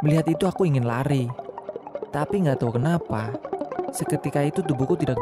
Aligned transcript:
Melihat 0.00 0.32
itu 0.32 0.44
aku 0.48 0.64
ingin 0.64 0.88
lari. 0.88 1.28
Tapi 2.08 2.40
nggak 2.40 2.64
tahu 2.64 2.80
kenapa, 2.80 3.36
seketika 3.92 4.40
itu 4.40 4.64
tubuhku 4.64 4.96
tidak 4.96 5.20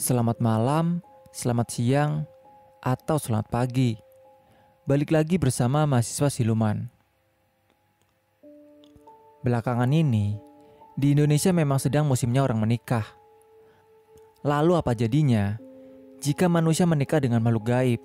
Selamat 0.00 0.38
malam, 0.44 1.00
selamat 1.32 1.68
siang, 1.72 2.12
atau 2.84 3.16
selamat 3.16 3.48
pagi. 3.48 3.96
Balik 4.84 5.12
lagi 5.12 5.36
bersama 5.36 5.88
mahasiswa 5.88 6.28
siluman. 6.28 6.88
Belakangan 9.40 9.88
ini, 9.88 10.36
di 10.96 11.16
Indonesia 11.16 11.52
memang 11.52 11.80
sedang 11.80 12.04
musimnya 12.04 12.44
orang 12.44 12.60
menikah. 12.60 13.04
Lalu 14.44 14.76
apa 14.76 14.92
jadinya 14.96 15.56
jika 16.20 16.48
manusia 16.48 16.84
menikah 16.84 17.20
dengan 17.20 17.40
makhluk 17.40 17.68
gaib? 17.68 18.00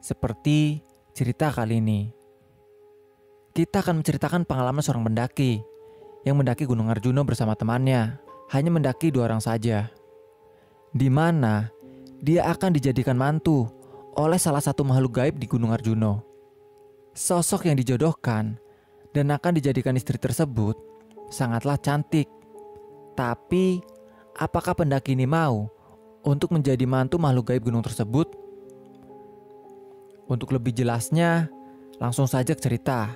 Seperti 0.00 0.80
cerita 1.12 1.52
kali 1.52 1.78
ini. 1.78 2.08
Kita 3.52 3.84
akan 3.84 4.00
menceritakan 4.00 4.48
pengalaman 4.48 4.80
seorang 4.80 5.04
pendaki 5.04 5.60
yang 6.24 6.40
mendaki 6.40 6.64
Gunung 6.64 6.88
Arjuna 6.88 7.20
bersama 7.22 7.52
temannya. 7.52 8.16
Hanya 8.50 8.72
mendaki 8.72 9.14
dua 9.14 9.30
orang 9.30 9.38
saja 9.38 9.92
di 10.90 11.06
mana 11.06 11.70
dia 12.18 12.50
akan 12.50 12.74
dijadikan 12.74 13.14
mantu 13.14 13.70
oleh 14.18 14.36
salah 14.36 14.60
satu 14.60 14.82
makhluk 14.82 15.22
gaib 15.22 15.34
di 15.38 15.46
Gunung 15.46 15.70
Arjuno. 15.70 16.26
Sosok 17.14 17.70
yang 17.70 17.78
dijodohkan 17.78 18.58
dan 19.14 19.26
akan 19.30 19.58
dijadikan 19.58 19.94
istri 19.94 20.18
tersebut 20.18 20.74
sangatlah 21.30 21.78
cantik. 21.78 22.26
Tapi, 23.14 23.82
apakah 24.38 24.74
pendaki 24.74 25.14
ini 25.14 25.26
mau 25.26 25.70
untuk 26.26 26.54
menjadi 26.54 26.82
mantu 26.86 27.18
makhluk 27.18 27.54
gaib 27.54 27.70
gunung 27.70 27.82
tersebut? 27.82 28.49
Untuk 30.30 30.54
lebih 30.54 30.70
jelasnya, 30.70 31.50
langsung 31.98 32.30
saja 32.30 32.54
cerita. 32.54 33.10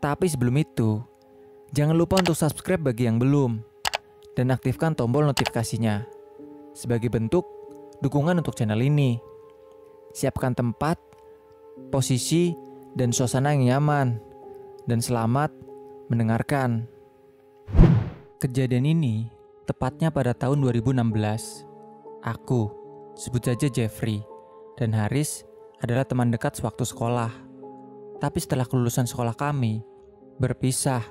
Tapi 0.00 0.24
sebelum 0.24 0.56
itu, 0.56 1.04
jangan 1.76 1.92
lupa 1.92 2.16
untuk 2.16 2.32
subscribe 2.32 2.80
bagi 2.80 3.04
yang 3.04 3.20
belum 3.20 3.60
dan 4.32 4.48
aktifkan 4.48 4.96
tombol 4.96 5.28
notifikasinya 5.28 6.08
sebagai 6.72 7.12
bentuk 7.12 7.44
dukungan 8.00 8.40
untuk 8.40 8.56
channel 8.56 8.80
ini. 8.80 9.20
Siapkan 10.16 10.56
tempat, 10.56 10.96
posisi, 11.92 12.56
dan 12.96 13.12
suasana 13.12 13.52
yang 13.52 13.76
nyaman, 13.76 14.16
dan 14.88 15.04
selamat 15.04 15.52
mendengarkan. 16.08 16.88
Kejadian 18.40 18.88
ini 18.88 19.28
tepatnya 19.68 20.08
pada 20.08 20.32
tahun 20.32 20.64
2016. 20.64 21.68
Aku, 22.24 22.72
sebut 23.16 23.42
saja 23.44 23.68
Jeffrey, 23.68 24.24
dan 24.80 24.92
Haris 24.92 25.45
adalah 25.80 26.04
teman 26.08 26.32
dekat 26.32 26.56
sewaktu 26.56 26.84
sekolah. 26.88 27.32
Tapi 28.16 28.38
setelah 28.40 28.64
kelulusan 28.64 29.04
sekolah 29.04 29.36
kami, 29.36 29.84
berpisah 30.40 31.04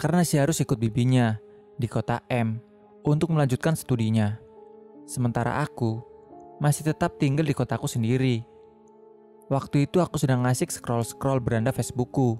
karena 0.00 0.24
si 0.24 0.40
harus 0.40 0.60
ikut 0.64 0.80
bibinya 0.80 1.36
di 1.76 1.84
kota 1.84 2.24
M 2.32 2.60
untuk 3.04 3.32
melanjutkan 3.32 3.76
studinya. 3.76 4.40
Sementara 5.04 5.60
aku 5.60 6.00
masih 6.60 6.92
tetap 6.92 7.16
tinggal 7.20 7.44
di 7.44 7.56
kotaku 7.56 7.88
sendiri. 7.88 8.44
Waktu 9.50 9.90
itu 9.90 9.98
aku 9.98 10.16
sedang 10.20 10.46
ngasik 10.46 10.70
scroll-scroll 10.70 11.42
beranda 11.42 11.74
Facebookku. 11.74 12.38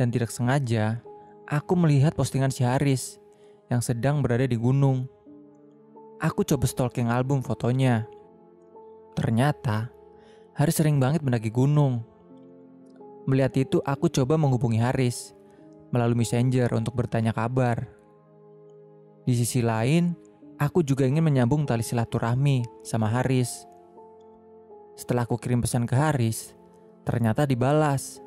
Dan 0.00 0.08
tidak 0.08 0.32
sengaja, 0.32 1.04
aku 1.44 1.76
melihat 1.76 2.16
postingan 2.16 2.48
si 2.48 2.64
Haris 2.64 3.20
yang 3.68 3.84
sedang 3.84 4.24
berada 4.24 4.48
di 4.48 4.56
gunung. 4.56 5.04
Aku 6.16 6.46
coba 6.48 6.64
stalking 6.64 7.12
album 7.12 7.44
fotonya. 7.44 8.08
Ternyata, 9.12 9.92
Haris 10.52 10.76
sering 10.76 11.00
banget 11.00 11.24
mendaki 11.24 11.48
gunung. 11.48 12.04
Melihat 13.24 13.54
itu, 13.56 13.78
aku 13.84 14.10
coba 14.10 14.36
menghubungi 14.36 14.82
Haris 14.82 15.32
melalui 15.92 16.24
messenger 16.24 16.72
untuk 16.74 16.96
bertanya 16.96 17.30
kabar. 17.30 17.86
Di 19.22 19.38
sisi 19.38 19.62
lain, 19.62 20.18
Aku 20.62 20.86
juga 20.86 21.02
ingin 21.02 21.26
menyambung 21.26 21.66
tali 21.66 21.82
silaturahmi 21.82 22.62
sama 22.86 23.10
Haris. 23.10 23.66
Setelah 24.94 25.26
aku 25.26 25.34
kirim 25.34 25.58
pesan 25.58 25.90
ke 25.90 25.98
Haris, 25.98 26.54
ternyata 27.02 27.42
dibalas. 27.50 28.22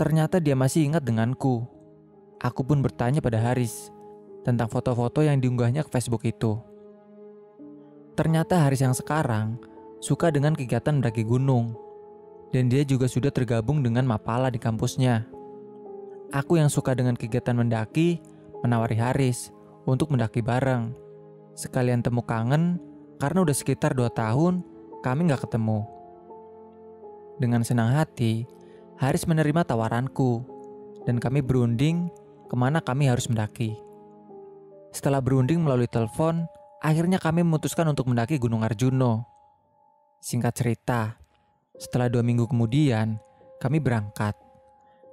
Ternyata 0.00 0.40
dia 0.40 0.56
masih 0.56 0.88
ingat 0.88 1.04
denganku. 1.04 1.68
Aku 2.40 2.64
pun 2.64 2.80
bertanya 2.80 3.20
pada 3.20 3.36
Haris 3.36 3.92
tentang 4.40 4.72
foto-foto 4.72 5.20
yang 5.20 5.36
diunggahnya 5.36 5.84
ke 5.84 5.92
Facebook 5.92 6.24
itu. 6.24 6.56
Ternyata 8.16 8.64
Haris 8.64 8.80
yang 8.80 8.96
sekarang 8.96 9.60
suka 10.00 10.32
dengan 10.32 10.56
kegiatan 10.56 10.98
mendaki 10.98 11.22
gunung, 11.22 11.76
dan 12.50 12.66
dia 12.72 12.82
juga 12.82 13.06
sudah 13.06 13.30
tergabung 13.30 13.84
dengan 13.84 14.08
Mapala 14.08 14.48
di 14.50 14.58
kampusnya. 14.58 15.28
Aku 16.32 16.56
yang 16.58 16.72
suka 16.72 16.96
dengan 16.96 17.14
kegiatan 17.14 17.54
mendaki 17.54 18.18
menawari 18.64 18.96
Haris 18.96 19.52
untuk 19.84 20.10
mendaki 20.10 20.40
bareng. 20.40 20.96
Sekalian 21.54 22.00
temu 22.00 22.24
kangen 22.24 22.80
karena 23.20 23.44
udah 23.44 23.56
sekitar 23.56 23.92
dua 23.92 24.08
tahun 24.08 24.64
kami 25.04 25.28
nggak 25.28 25.44
ketemu. 25.44 25.84
Dengan 27.40 27.64
senang 27.64 27.92
hati, 27.96 28.44
Haris 29.00 29.24
menerima 29.24 29.64
tawaranku 29.64 30.44
dan 31.08 31.16
kami 31.16 31.40
berunding 31.40 32.12
ke 32.48 32.54
mana 32.56 32.84
kami 32.84 33.08
harus 33.08 33.28
mendaki. 33.28 33.76
Setelah 34.90 35.22
berunding 35.22 35.62
melalui 35.62 35.86
telepon, 35.86 36.44
akhirnya 36.82 37.16
kami 37.16 37.46
memutuskan 37.46 37.86
untuk 37.88 38.10
mendaki 38.10 38.36
Gunung 38.36 38.66
Arjuno. 38.66 39.24
Singkat 40.20 40.52
cerita, 40.52 41.16
setelah 41.80 42.12
dua 42.12 42.20
minggu 42.20 42.44
kemudian, 42.44 43.16
kami 43.58 43.80
berangkat. 43.80 44.36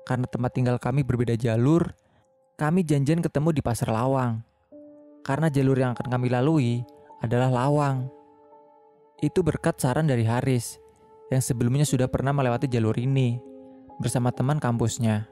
Karena 0.03 0.27
tempat 0.27 0.51
tinggal 0.55 0.77
kami 0.79 1.03
berbeda 1.03 1.35
jalur, 1.39 1.95
kami 2.59 2.83
janjian 2.83 3.23
ketemu 3.23 3.55
di 3.55 3.61
Pasar 3.63 3.91
Lawang 3.91 4.47
karena 5.27 5.51
jalur 5.51 5.75
yang 5.75 5.91
akan 5.91 6.07
kami 6.07 6.31
lalui 6.31 6.87
adalah 7.19 7.51
lawang. 7.51 8.07
Itu 9.19 9.43
berkat 9.43 9.83
saran 9.83 10.07
dari 10.07 10.23
Haris 10.23 10.79
yang 11.27 11.43
sebelumnya 11.43 11.83
sudah 11.83 12.07
pernah 12.07 12.31
melewati 12.31 12.71
jalur 12.71 12.95
ini 12.95 13.35
bersama 13.99 14.31
teman 14.31 14.63
kampusnya. 14.63 15.27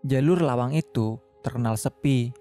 Jalur 0.00 0.40
lawang 0.40 0.72
itu 0.72 1.20
terkenal 1.44 1.76
sepi 1.76 2.32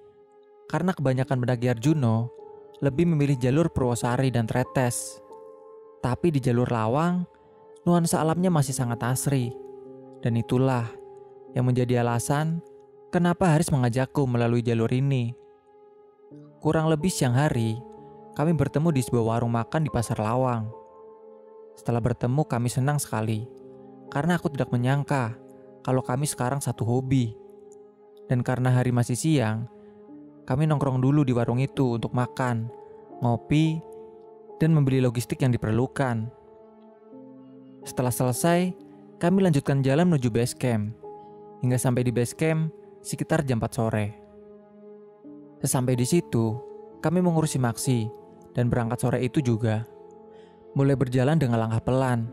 karena 0.71 0.95
kebanyakan 0.95 1.43
pendaki 1.43 1.67
Arjuno 1.67 2.31
lebih 2.79 3.11
memilih 3.11 3.35
jalur 3.35 3.67
Purwosari 3.67 4.31
dan 4.31 4.47
Tretes. 4.47 5.19
Tapi 6.05 6.29
di 6.29 6.37
jalur 6.37 6.69
lawang, 6.69 7.25
nuansa 7.81 8.21
alamnya 8.21 8.53
masih 8.53 8.77
sangat 8.77 9.01
asri. 9.09 9.49
Dan 10.21 10.37
itulah 10.37 10.85
yang 11.57 11.65
menjadi 11.65 12.05
alasan 12.05 12.61
kenapa 13.09 13.49
Haris 13.49 13.73
mengajakku 13.73 14.21
melalui 14.29 14.61
jalur 14.61 14.93
ini. 14.93 15.33
Kurang 16.61 16.93
lebih 16.93 17.09
siang 17.09 17.33
hari, 17.33 17.81
kami 18.37 18.53
bertemu 18.53 18.93
di 18.93 19.01
sebuah 19.01 19.33
warung 19.33 19.57
makan 19.57 19.81
di 19.81 19.89
Pasar 19.89 20.21
Lawang. 20.21 20.69
Setelah 21.73 22.05
bertemu, 22.05 22.45
kami 22.45 22.69
senang 22.69 23.01
sekali 23.01 23.49
karena 24.13 24.37
aku 24.37 24.53
tidak 24.53 24.69
menyangka 24.69 25.33
kalau 25.81 26.05
kami 26.05 26.29
sekarang 26.29 26.61
satu 26.61 26.85
hobi. 26.85 27.33
Dan 28.29 28.45
karena 28.45 28.69
hari 28.69 28.93
masih 28.93 29.17
siang, 29.17 29.65
kami 30.45 30.69
nongkrong 30.69 31.01
dulu 31.01 31.25
di 31.25 31.33
warung 31.33 31.57
itu 31.57 31.97
untuk 31.97 32.13
makan, 32.13 32.69
ngopi, 33.25 33.81
dan 34.59 34.71
membeli 34.71 35.03
logistik 35.03 35.43
yang 35.43 35.51
diperlukan. 35.51 36.29
Setelah 37.85 38.13
selesai, 38.13 38.73
kami 39.21 39.45
lanjutkan 39.45 39.85
jalan 39.85 40.09
menuju 40.09 40.33
base 40.33 40.55
camp. 40.57 40.95
Hingga 41.63 41.79
sampai 41.79 42.03
di 42.03 42.11
base 42.11 42.35
camp 42.35 42.73
sekitar 43.05 43.45
jam 43.45 43.61
4 43.61 43.71
sore. 43.71 44.07
Sesampai 45.61 45.95
di 45.97 46.05
situ, 46.05 46.57
kami 46.99 47.21
mengurusi 47.21 47.57
Maksi 47.61 48.09
dan 48.57 48.67
berangkat 48.67 49.01
sore 49.01 49.23
itu 49.23 49.39
juga. 49.39 49.85
Mulai 50.75 50.99
berjalan 50.99 51.39
dengan 51.39 51.63
langkah 51.63 51.81
pelan. 51.85 52.27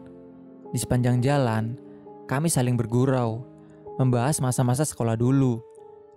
Di 0.73 0.79
sepanjang 0.81 1.23
jalan, 1.23 1.79
kami 2.27 2.49
saling 2.49 2.75
bergurau, 2.75 3.45
membahas 4.01 4.41
masa-masa 4.41 4.83
sekolah 4.89 5.15
dulu, 5.15 5.61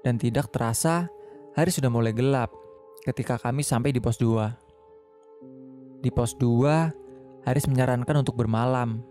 dan 0.02 0.16
tidak 0.16 0.50
terasa 0.50 1.12
hari 1.54 1.70
sudah 1.70 1.92
mulai 1.92 2.16
gelap 2.16 2.50
ketika 3.04 3.38
kami 3.38 3.62
sampai 3.62 3.94
di 3.94 4.02
pos 4.02 4.18
2. 4.18 4.65
Di 6.06 6.14
pos 6.14 6.38
2, 6.38 7.50
Haris 7.50 7.66
menyarankan 7.66 8.22
untuk 8.22 8.38
bermalam 8.38 9.02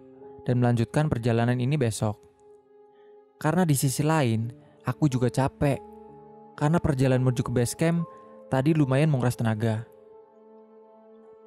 dan 0.47 0.63
melanjutkan 0.63 1.11
perjalanan 1.11 1.59
ini 1.59 1.75
besok. 1.75 2.15
Karena 3.43 3.67
di 3.67 3.75
sisi 3.75 4.07
lain, 4.07 4.55
aku 4.87 5.11
juga 5.11 5.27
capek 5.27 5.83
karena 6.55 6.79
perjalanan 6.79 7.27
menuju 7.27 7.43
ke 7.43 7.51
base 7.51 7.75
camp 7.75 8.07
tadi 8.47 8.79
lumayan 8.79 9.11
menguras 9.11 9.35
tenaga. 9.35 9.83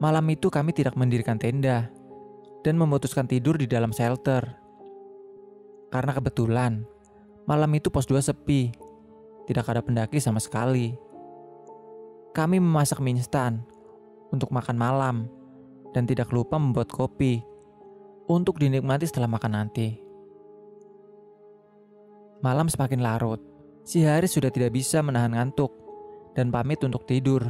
Malam 0.04 0.28
itu 0.36 0.52
kami 0.52 0.76
tidak 0.76 1.00
mendirikan 1.00 1.40
tenda 1.40 1.88
dan 2.68 2.76
memutuskan 2.76 3.24
tidur 3.24 3.56
di 3.56 3.72
dalam 3.72 3.96
shelter. 3.96 4.44
Karena 5.96 6.12
kebetulan 6.12 6.84
malam 7.48 7.72
itu 7.72 7.88
pos 7.88 8.04
2 8.04 8.20
sepi, 8.20 8.76
tidak 9.48 9.64
ada 9.72 9.80
pendaki 9.80 10.20
sama 10.20 10.44
sekali. 10.44 10.92
Kami 12.36 12.60
memasak 12.60 13.00
mie 13.00 13.16
instan 13.16 13.64
untuk 14.36 14.52
makan 14.52 14.76
malam 14.76 15.37
dan 15.96 16.04
tidak 16.08 16.32
lupa 16.32 16.60
membuat 16.60 16.92
kopi. 16.92 17.44
untuk 18.28 18.60
dinikmati 18.60 19.08
setelah 19.08 19.32
makan 19.32 19.52
nanti. 19.56 20.04
Malam 22.44 22.68
semakin 22.68 23.00
larut, 23.00 23.40
si 23.88 24.04
Haris 24.04 24.36
sudah 24.36 24.52
tidak 24.52 24.76
bisa 24.76 25.00
menahan 25.00 25.32
ngantuk 25.34 25.72
dan 26.36 26.52
pamit 26.52 26.84
untuk 26.84 27.08
tidur. 27.08 27.42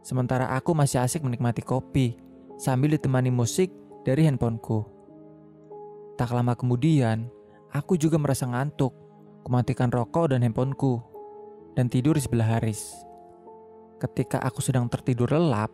Sementara 0.00 0.50
aku 0.56 0.72
masih 0.72 1.04
asik 1.04 1.22
menikmati 1.22 1.60
kopi 1.60 2.16
sambil 2.56 2.96
ditemani 2.96 3.30
musik 3.30 3.70
dari 4.02 4.24
handphoneku. 4.26 4.82
Tak 6.16 6.32
lama 6.32 6.56
kemudian, 6.56 7.28
aku 7.70 8.00
juga 8.00 8.16
merasa 8.16 8.48
ngantuk, 8.48 8.96
kumatikan 9.44 9.92
rokok 9.92 10.32
dan 10.32 10.40
handphoneku, 10.40 11.04
dan 11.76 11.92
tidur 11.92 12.16
di 12.16 12.24
sebelah 12.24 12.56
Haris. 12.56 12.96
Ketika 14.00 14.40
aku 14.40 14.64
sedang 14.64 14.88
tertidur 14.88 15.30
lelap, 15.30 15.68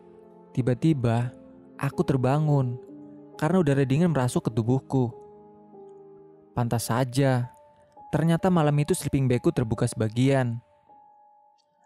tiba-tiba 0.51 1.31
aku 1.83 2.07
terbangun 2.07 2.79
karena 3.35 3.59
udara 3.59 3.83
dingin 3.83 4.07
merasuk 4.07 4.47
ke 4.47 4.51
tubuhku. 4.55 5.11
Pantas 6.55 6.87
saja, 6.87 7.51
ternyata 8.07 8.47
malam 8.47 8.71
itu 8.79 8.95
sleeping 8.95 9.27
bagku 9.27 9.51
terbuka 9.51 9.83
sebagian. 9.83 10.63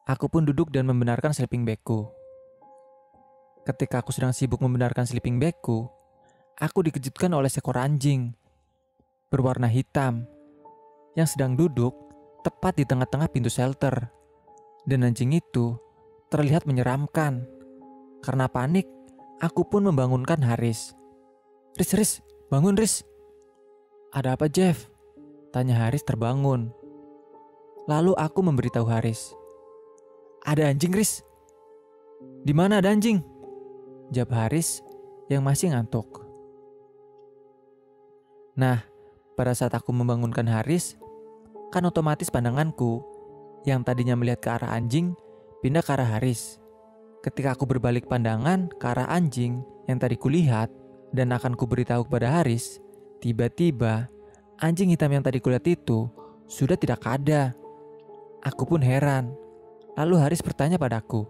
Aku 0.05 0.29
pun 0.29 0.45
duduk 0.45 0.69
dan 0.69 0.85
membenarkan 0.85 1.33
sleeping 1.33 1.65
bagku. 1.65 2.05
Ketika 3.65 4.05
aku 4.05 4.13
sedang 4.13 4.31
sibuk 4.31 4.61
membenarkan 4.61 5.09
sleeping 5.09 5.41
bagku, 5.41 5.89
aku 6.61 6.79
dikejutkan 6.85 7.33
oleh 7.33 7.49
seekor 7.49 7.75
anjing 7.75 8.31
berwarna 9.27 9.67
hitam 9.67 10.23
yang 11.19 11.27
sedang 11.27 11.59
duduk 11.59 11.91
tepat 12.45 12.79
di 12.79 12.85
tengah-tengah 12.87 13.27
pintu 13.33 13.51
shelter. 13.51 14.13
Dan 14.87 15.03
anjing 15.03 15.35
itu 15.35 15.75
terlihat 16.31 16.63
menyeramkan. 16.63 17.43
Karena 18.23 18.47
panik, 18.47 18.87
aku 19.37 19.65
pun 19.65 19.85
membangunkan 19.85 20.41
Haris. 20.41 20.93
Riz, 21.77 21.91
Riz, 21.93 22.11
bangun 22.49 22.73
Riz. 22.73 23.05
Ada 24.09 24.33
apa 24.33 24.49
Jeff? 24.49 24.89
Tanya 25.53 25.85
Haris 25.85 26.01
terbangun. 26.01 26.73
Lalu 27.85 28.17
aku 28.17 28.39
memberitahu 28.41 28.87
Haris. 28.89 29.31
Ada 30.43 30.73
anjing 30.73 30.93
Riz. 30.93 31.21
Di 32.41 32.53
mana 32.55 32.81
ada 32.81 32.89
anjing? 32.89 33.21
Jawab 34.09 34.33
Haris 34.33 34.81
yang 35.27 35.43
masih 35.43 35.71
ngantuk. 35.75 36.23
Nah, 38.57 38.81
pada 39.37 39.53
saat 39.53 39.75
aku 39.77 39.93
membangunkan 39.93 40.49
Haris, 40.49 40.97
kan 41.69 41.85
otomatis 41.85 42.31
pandanganku 42.33 43.05
yang 43.67 43.85
tadinya 43.85 44.17
melihat 44.17 44.39
ke 44.41 44.49
arah 44.49 44.73
anjing 44.73 45.13
pindah 45.61 45.83
ke 45.83 45.91
arah 45.93 46.17
Haris. 46.17 46.57
Ketika 47.27 47.59
aku 47.59 47.67
berbalik 47.67 48.07
pandangan 48.07 48.71
ke 48.71 48.87
arah 48.87 49.11
anjing 49.11 49.59
yang 49.91 49.99
tadi 49.99 50.15
kulihat, 50.15 50.71
dan 51.11 51.35
akan 51.35 51.59
kuberitahu 51.59 52.07
kepada 52.07 52.39
Haris, 52.39 52.79
tiba-tiba 53.19 54.07
anjing 54.63 54.95
hitam 54.95 55.11
yang 55.11 55.19
tadi 55.27 55.43
kulihat 55.43 55.67
itu 55.67 56.07
sudah 56.47 56.79
tidak 56.79 57.03
ada. 57.03 57.51
Aku 58.47 58.63
pun 58.63 58.79
heran. 58.79 59.35
Lalu 59.99 60.15
Haris 60.23 60.39
bertanya 60.39 60.79
padaku, 60.79 61.27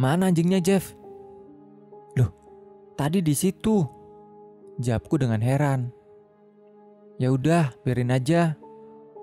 "Mana 0.00 0.32
anjingnya, 0.32 0.64
Jeff?" 0.64 0.96
"Loh, 2.16 2.32
tadi 2.96 3.20
di 3.20 3.36
situ." 3.36 3.84
Jawabku 4.80 5.20
dengan 5.20 5.44
heran. 5.44 5.92
"Ya 7.20 7.28
udah, 7.28 7.76
biarin 7.84 8.08
aja. 8.08 8.56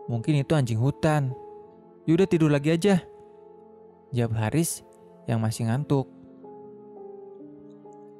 Mungkin 0.05 0.45
itu 0.45 0.53
anjing 0.53 0.77
hutan. 0.77 1.33
Yaudah 2.05 2.29
tidur 2.29 2.53
lagi 2.53 2.69
aja." 2.69 3.01
Jawab 4.13 4.37
Haris 4.37 4.85
yang 5.27 5.39
masih 5.39 5.67
ngantuk. 5.69 6.09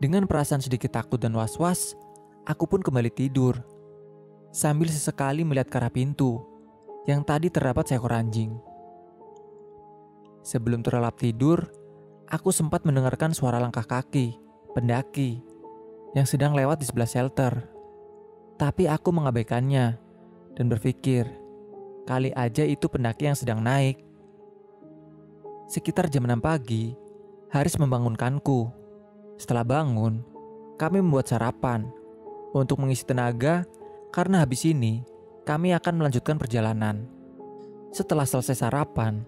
Dengan 0.04 0.28
perasaan 0.28 0.60
sedikit 0.60 0.92
takut 0.92 1.16
dan 1.20 1.32
was-was, 1.32 1.96
aku 2.44 2.68
pun 2.68 2.84
kembali 2.84 3.08
tidur. 3.08 3.56
Sambil 4.52 4.92
sesekali 4.92 5.48
melihat 5.48 5.72
ke 5.72 5.78
arah 5.80 5.90
pintu 5.90 6.44
yang 7.08 7.24
tadi 7.24 7.48
terdapat 7.48 7.88
seekor 7.88 8.12
anjing. 8.12 8.54
Sebelum 10.44 10.84
terlelap 10.84 11.16
tidur, 11.16 11.72
aku 12.28 12.52
sempat 12.52 12.84
mendengarkan 12.84 13.32
suara 13.32 13.64
langkah 13.64 13.88
kaki, 13.88 14.36
pendaki, 14.76 15.40
yang 16.14 16.28
sedang 16.28 16.54
lewat 16.54 16.84
di 16.84 16.86
sebelah 16.86 17.10
shelter. 17.10 17.54
Tapi 18.60 18.86
aku 18.92 19.10
mengabaikannya 19.16 19.98
dan 20.54 20.66
berpikir, 20.70 21.26
kali 22.06 22.30
aja 22.36 22.68
itu 22.68 22.86
pendaki 22.92 23.32
yang 23.32 23.38
sedang 23.40 23.64
naik. 23.64 24.04
Sekitar 25.74 26.06
jam 26.06 26.22
6 26.30 26.38
pagi, 26.38 26.94
Haris 27.50 27.82
membangunkanku 27.82 28.70
setelah 29.42 29.66
bangun, 29.66 30.22
kami 30.78 31.02
membuat 31.02 31.34
sarapan 31.34 31.90
untuk 32.54 32.78
mengisi 32.78 33.02
tenaga 33.02 33.66
karena 34.14 34.46
habis 34.46 34.70
ini 34.70 35.02
kami 35.50 35.74
akan 35.74 35.98
melanjutkan 35.98 36.38
perjalanan. 36.38 37.10
Setelah 37.90 38.30
selesai 38.30 38.62
sarapan, 38.62 39.26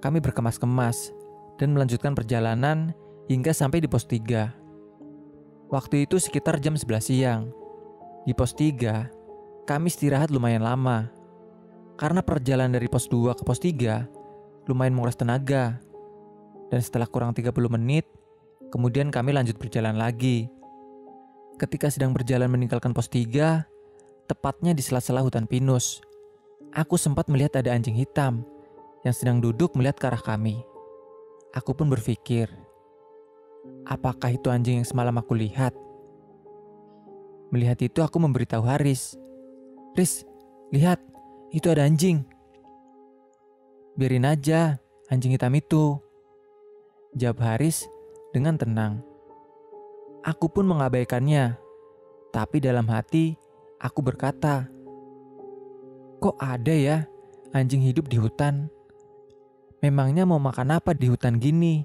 kami 0.00 0.24
berkemas-kemas 0.24 1.12
dan 1.60 1.76
melanjutkan 1.76 2.16
perjalanan 2.16 2.96
hingga 3.28 3.52
sampai 3.52 3.84
di 3.84 3.88
pos 3.92 4.08
3. 4.08 5.68
Waktu 5.68 6.08
itu 6.08 6.16
sekitar 6.16 6.56
jam 6.64 6.72
11 6.72 7.04
siang. 7.04 7.52
Di 8.24 8.32
pos 8.32 8.56
3, 8.56 9.68
kami 9.68 9.92
istirahat 9.92 10.32
lumayan 10.32 10.64
lama. 10.64 11.12
Karena 12.00 12.24
perjalanan 12.24 12.80
dari 12.80 12.88
pos 12.88 13.12
2 13.12 13.36
ke 13.36 13.44
pos 13.44 13.60
3 13.60 14.21
lumayan 14.66 14.94
menguras 14.94 15.18
tenaga. 15.18 15.78
Dan 16.72 16.80
setelah 16.80 17.04
kurang 17.04 17.36
30 17.36 17.52
menit, 17.68 18.08
Kemudian 18.72 19.12
kami 19.12 19.36
lanjut 19.36 19.60
berjalan 19.60 20.00
lagi. 20.00 20.48
Ketika 21.60 21.92
sedang 21.92 22.16
berjalan 22.16 22.48
meninggalkan 22.48 22.96
pos 22.96 23.12
3, 23.12 23.68
tepatnya 24.24 24.72
di 24.72 24.80
sela-sela 24.80 25.20
hutan 25.20 25.44
pinus, 25.44 26.00
aku 26.72 26.96
sempat 26.96 27.28
melihat 27.28 27.60
ada 27.60 27.76
anjing 27.76 27.92
hitam 27.92 28.40
yang 29.04 29.12
sedang 29.12 29.44
duduk 29.44 29.76
melihat 29.76 30.00
ke 30.00 30.08
arah 30.08 30.24
kami. 30.24 30.64
Aku 31.52 31.76
pun 31.76 31.92
berpikir, 31.92 32.48
apakah 33.84 34.32
itu 34.32 34.48
anjing 34.48 34.80
yang 34.80 34.88
semalam 34.88 35.12
aku 35.20 35.36
lihat? 35.36 35.76
Melihat 37.52 37.76
itu 37.84 38.00
aku 38.00 38.16
memberitahu 38.16 38.64
Haris. 38.64 39.20
Riz, 39.92 40.24
lihat, 40.72 40.96
itu 41.52 41.68
ada 41.68 41.84
anjing. 41.84 42.24
Biarin 43.92 44.24
aja, 44.24 44.80
anjing 45.12 45.36
hitam 45.36 45.52
itu. 45.52 46.00
Jawab 47.12 47.44
Haris 47.44 47.84
dengan 48.32 48.56
tenang. 48.56 49.04
Aku 50.24 50.48
pun 50.48 50.64
mengabaikannya, 50.64 51.60
tapi 52.32 52.56
dalam 52.64 52.88
hati 52.88 53.36
aku 53.76 54.00
berkata, 54.00 54.64
"Kok 56.24 56.40
ada 56.40 56.72
ya 56.72 57.04
anjing 57.52 57.84
hidup 57.84 58.08
di 58.08 58.16
hutan? 58.16 58.72
Memangnya 59.84 60.24
mau 60.24 60.40
makan 60.40 60.80
apa 60.80 60.96
di 60.96 61.12
hutan 61.12 61.36
gini?" 61.36 61.84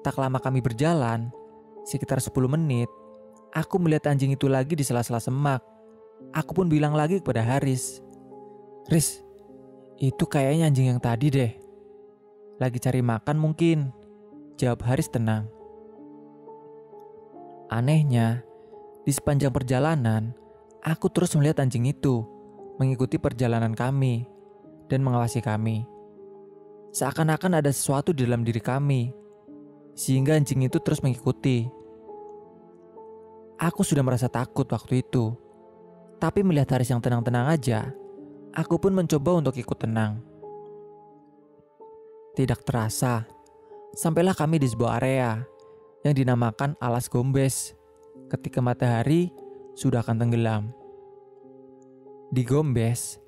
Tak 0.00 0.16
lama 0.16 0.40
kami 0.40 0.64
berjalan, 0.64 1.28
sekitar 1.84 2.24
10 2.24 2.48
menit, 2.48 2.88
aku 3.52 3.76
melihat 3.76 4.08
anjing 4.08 4.32
itu 4.32 4.48
lagi 4.48 4.72
di 4.72 4.80
sela-sela 4.80 5.20
semak. 5.20 5.60
Aku 6.32 6.56
pun 6.56 6.72
bilang 6.72 6.96
lagi 6.96 7.20
kepada 7.20 7.44
Haris, 7.44 8.00
"Riz, 8.88 9.20
itu 10.00 10.24
kayaknya 10.24 10.72
anjing 10.72 10.88
yang 10.88 10.98
tadi 10.98 11.28
deh. 11.28 11.52
Lagi 12.56 12.80
cari 12.80 13.04
makan 13.04 13.36
mungkin." 13.36 13.78
Jawab 14.60 14.84
Haris 14.84 15.08
tenang. 15.08 15.48
Anehnya, 17.72 18.44
di 19.08 19.12
sepanjang 19.14 19.48
perjalanan, 19.48 20.36
aku 20.84 21.08
terus 21.08 21.32
melihat 21.32 21.64
anjing 21.64 21.88
itu 21.88 22.28
mengikuti 22.76 23.16
perjalanan 23.16 23.72
kami 23.72 24.28
dan 24.92 25.00
mengawasi 25.00 25.40
kami. 25.40 25.88
Seakan-akan 26.92 27.64
ada 27.64 27.72
sesuatu 27.72 28.12
di 28.12 28.28
dalam 28.28 28.44
diri 28.44 28.60
kami, 28.60 29.16
sehingga 29.96 30.36
anjing 30.36 30.60
itu 30.66 30.76
terus 30.82 31.00
mengikuti. 31.00 31.64
Aku 33.56 33.80
sudah 33.80 34.04
merasa 34.04 34.28
takut 34.28 34.68
waktu 34.68 35.00
itu, 35.00 35.32
tapi 36.20 36.44
melihat 36.44 36.76
Haris 36.76 36.92
yang 36.92 37.00
tenang-tenang 37.00 37.48
aja, 37.48 37.96
aku 38.54 38.78
pun 38.78 38.92
mencoba 38.94 39.40
untuk 39.40 39.54
ikut 39.58 39.78
tenang. 39.78 40.22
Tidak 42.34 42.60
terasa, 42.62 43.26
Sampailah 43.90 44.38
kami 44.38 44.62
di 44.62 44.70
sebuah 44.70 45.02
area 45.02 45.42
yang 46.06 46.14
dinamakan 46.14 46.78
Alas 46.78 47.10
Gombes 47.10 47.74
ketika 48.30 48.62
matahari 48.62 49.34
sudah 49.74 50.06
akan 50.06 50.14
tenggelam. 50.22 50.70
Di 52.30 52.46
Gombes, 52.46 53.18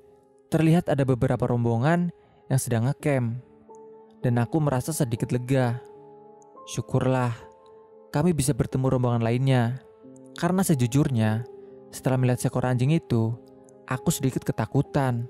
terlihat 0.47 0.87
ada 0.87 1.03
beberapa 1.03 1.51
rombongan 1.51 2.15
yang 2.47 2.59
sedang 2.63 2.87
ngecamp 2.87 3.43
dan 4.23 4.39
aku 4.39 4.63
merasa 4.63 4.95
sedikit 4.95 5.35
lega. 5.35 5.83
Syukurlah 6.71 7.35
kami 8.15 8.31
bisa 8.31 8.55
bertemu 8.55 8.87
rombongan 8.87 9.19
lainnya 9.19 9.83
karena 10.39 10.63
sejujurnya 10.63 11.43
setelah 11.91 12.15
melihat 12.15 12.39
seekor 12.39 12.63
anjing 12.63 12.95
itu, 12.95 13.35
aku 13.87 14.09
sedikit 14.09 14.43
ketakutan. 14.43 15.27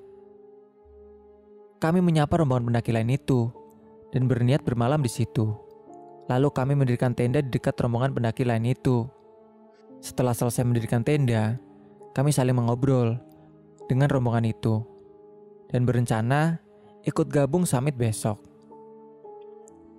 Kami 1.81 1.99
menyapa 1.99 2.39
rombongan 2.39 2.71
pendaki 2.71 2.95
lain 2.95 3.11
itu 3.11 3.51
dan 4.15 4.29
berniat 4.29 4.63
bermalam 4.63 5.03
di 5.03 5.11
situ. 5.11 5.51
Lalu 6.31 6.47
kami 6.55 6.73
mendirikan 6.79 7.11
tenda 7.11 7.43
di 7.43 7.51
dekat 7.51 7.75
rombongan 7.83 8.15
pendaki 8.15 8.47
lain 8.47 8.63
itu. 8.71 9.03
Setelah 9.99 10.31
selesai 10.31 10.63
mendirikan 10.63 11.03
tenda, 11.03 11.59
kami 12.15 12.31
saling 12.31 12.55
mengobrol 12.55 13.19
dengan 13.91 14.07
rombongan 14.07 14.47
itu 14.47 14.83
dan 15.67 15.83
berencana 15.83 16.61
ikut 17.03 17.27
gabung 17.27 17.67
summit 17.67 17.99
besok. 17.99 18.39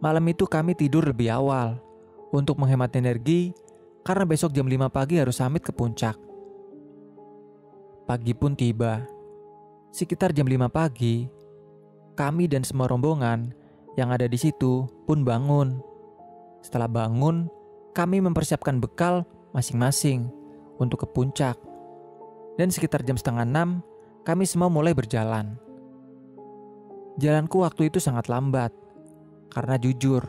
Malam 0.01 0.25
itu 0.29 0.49
kami 0.49 0.73
tidur 0.77 1.05
lebih 1.05 1.33
awal 1.33 1.81
untuk 2.33 2.57
menghemat 2.61 2.93
energi 2.97 3.53
karena 4.05 4.25
besok 4.29 4.53
jam 4.53 4.69
5 4.69 4.89
pagi 4.93 5.17
harus 5.21 5.37
summit 5.37 5.65
ke 5.65 5.73
puncak. 5.73 6.17
Pagi 8.05 8.37
pun 8.37 8.53
tiba. 8.53 9.01
Sekitar 9.89 10.37
jam 10.37 10.45
5 10.45 10.69
pagi, 10.69 11.25
kami 12.13 12.45
dan 12.45 12.61
semua 12.61 12.85
rombongan 12.85 13.49
yang 13.97 14.13
ada 14.13 14.29
di 14.29 14.37
situ 14.37 14.85
pun 15.09 15.25
bangun. 15.25 15.81
Setelah 16.61 16.85
bangun, 16.85 17.49
kami 17.97 18.21
mempersiapkan 18.21 18.77
bekal 18.77 19.25
masing-masing 19.57 20.29
untuk 20.77 21.01
ke 21.01 21.07
puncak. 21.17 21.57
Dan 22.61 22.69
sekitar 22.69 23.01
jam 23.09 23.17
setengah 23.17 23.49
enam, 23.49 23.81
kami 24.29 24.45
semua 24.45 24.69
mulai 24.69 24.93
berjalan. 24.93 25.57
Jalanku 27.17 27.65
waktu 27.65 27.89
itu 27.89 28.05
sangat 28.05 28.29
lambat, 28.29 28.77
karena 29.49 29.81
jujur, 29.81 30.29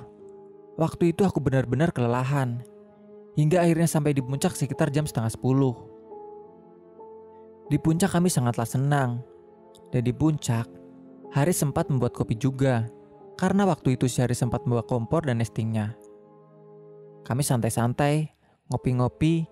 waktu 0.80 1.12
itu 1.12 1.28
aku 1.28 1.44
benar-benar 1.44 1.92
kelelahan, 1.92 2.64
hingga 3.36 3.68
akhirnya 3.68 3.92
sampai 3.92 4.16
di 4.16 4.24
puncak 4.24 4.56
sekitar 4.56 4.96
jam 4.96 5.04
setengah 5.04 5.36
sepuluh. 5.36 5.95
Di 7.66 7.82
puncak 7.82 8.14
kami 8.14 8.30
sangatlah 8.30 8.70
senang, 8.70 9.26
dan 9.90 10.02
di 10.06 10.14
puncak, 10.14 10.70
Haris 11.34 11.58
sempat 11.58 11.90
membuat 11.90 12.14
kopi 12.14 12.38
juga, 12.38 12.86
karena 13.42 13.66
waktu 13.66 13.98
itu 13.98 14.06
si 14.06 14.22
Haris 14.22 14.38
sempat 14.38 14.64
membawa 14.70 14.86
kompor 14.86 15.26
dan 15.26 15.42
nestingnya. 15.42 15.98
Kami 17.26 17.42
santai-santai, 17.42 18.30
ngopi-ngopi, 18.70 19.50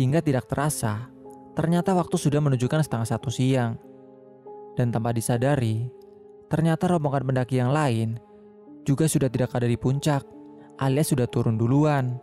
hingga 0.00 0.24
tidak 0.24 0.48
terasa, 0.48 1.12
ternyata 1.52 1.92
waktu 1.92 2.16
sudah 2.16 2.40
menunjukkan 2.40 2.80
setengah 2.80 3.08
satu 3.12 3.28
siang. 3.28 3.76
Dan 4.72 4.88
tanpa 4.88 5.12
disadari, 5.12 5.84
ternyata 6.48 6.88
rombongan 6.88 7.28
pendaki 7.28 7.60
yang 7.60 7.76
lain 7.76 8.16
juga 8.88 9.04
sudah 9.04 9.28
tidak 9.28 9.52
ada 9.52 9.68
di 9.68 9.76
puncak, 9.76 10.24
alias 10.80 11.12
sudah 11.12 11.28
turun 11.28 11.60
duluan. 11.60 12.16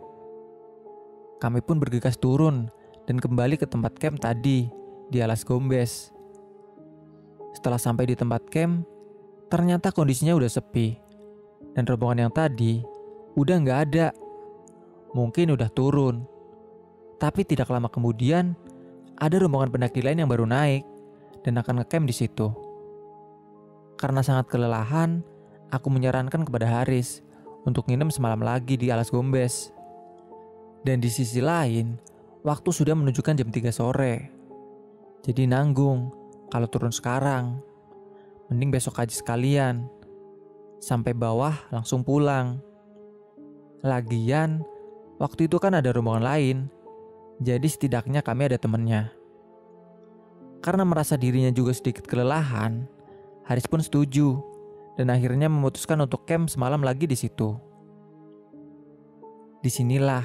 Kami 1.38 1.62
pun 1.62 1.78
bergegas 1.78 2.18
turun 2.18 2.66
dan 3.06 3.22
kembali 3.22 3.54
ke 3.54 3.70
tempat 3.70 3.94
camp 4.02 4.18
tadi 4.18 4.77
di 5.08 5.24
alas 5.24 5.44
Gombes. 5.44 6.12
Setelah 7.56 7.80
sampai 7.80 8.08
di 8.08 8.14
tempat 8.14 8.44
camp, 8.52 8.84
ternyata 9.48 9.90
kondisinya 9.90 10.36
udah 10.36 10.48
sepi. 10.48 10.96
Dan 11.72 11.84
rombongan 11.88 12.28
yang 12.28 12.32
tadi 12.32 12.80
udah 13.36 13.56
nggak 13.60 13.80
ada 13.90 14.06
mungkin 15.16 15.56
udah 15.56 15.68
turun. 15.72 16.24
Tapi 17.18 17.42
tidak 17.42 17.72
lama 17.72 17.90
kemudian, 17.90 18.54
ada 19.18 19.36
rombongan 19.42 19.74
pendaki 19.74 20.04
lain 20.04 20.22
yang 20.22 20.30
baru 20.30 20.46
naik 20.46 20.86
dan 21.42 21.58
akan 21.58 21.82
ngecamp 21.82 22.06
di 22.06 22.14
situ. 22.14 22.54
Karena 23.98 24.22
sangat 24.22 24.46
kelelahan, 24.46 25.26
aku 25.74 25.90
menyarankan 25.90 26.46
kepada 26.46 26.70
Haris 26.70 27.26
untuk 27.66 27.90
nginep 27.90 28.14
semalam 28.14 28.38
lagi 28.38 28.78
di 28.78 28.94
alas 28.94 29.10
Gombes. 29.10 29.74
Dan 30.86 31.02
di 31.02 31.10
sisi 31.10 31.42
lain, 31.42 31.98
waktu 32.46 32.70
sudah 32.70 32.94
menunjukkan 32.94 33.34
jam 33.34 33.50
3 33.50 33.74
sore. 33.74 34.37
Jadi 35.24 35.48
nanggung 35.48 36.12
kalau 36.52 36.66
turun 36.70 36.92
sekarang. 36.92 37.58
Mending 38.50 38.70
besok 38.72 39.00
aja 39.00 39.12
sekalian. 39.12 39.86
Sampai 40.78 41.12
bawah 41.16 41.54
langsung 41.74 42.06
pulang. 42.06 42.62
Lagian, 43.82 44.62
Waktu 45.18 45.50
itu 45.50 45.58
kan 45.58 45.74
ada 45.74 45.90
rombongan 45.90 46.22
lain, 46.22 46.56
jadi 47.42 47.66
setidaknya 47.66 48.22
kami 48.22 48.46
ada 48.46 48.54
temennya. 48.54 49.10
Karena 50.62 50.86
merasa 50.86 51.18
dirinya 51.18 51.50
juga 51.50 51.74
sedikit 51.74 52.06
kelelahan, 52.06 52.86
Haris 53.42 53.66
pun 53.66 53.82
setuju 53.82 54.38
dan 54.94 55.10
akhirnya 55.10 55.50
memutuskan 55.50 55.98
untuk 56.06 56.22
camp 56.22 56.46
semalam 56.46 56.78
lagi 56.78 57.10
di 57.10 57.18
situ. 57.18 57.58
Di 59.58 59.66
sinilah 59.66 60.22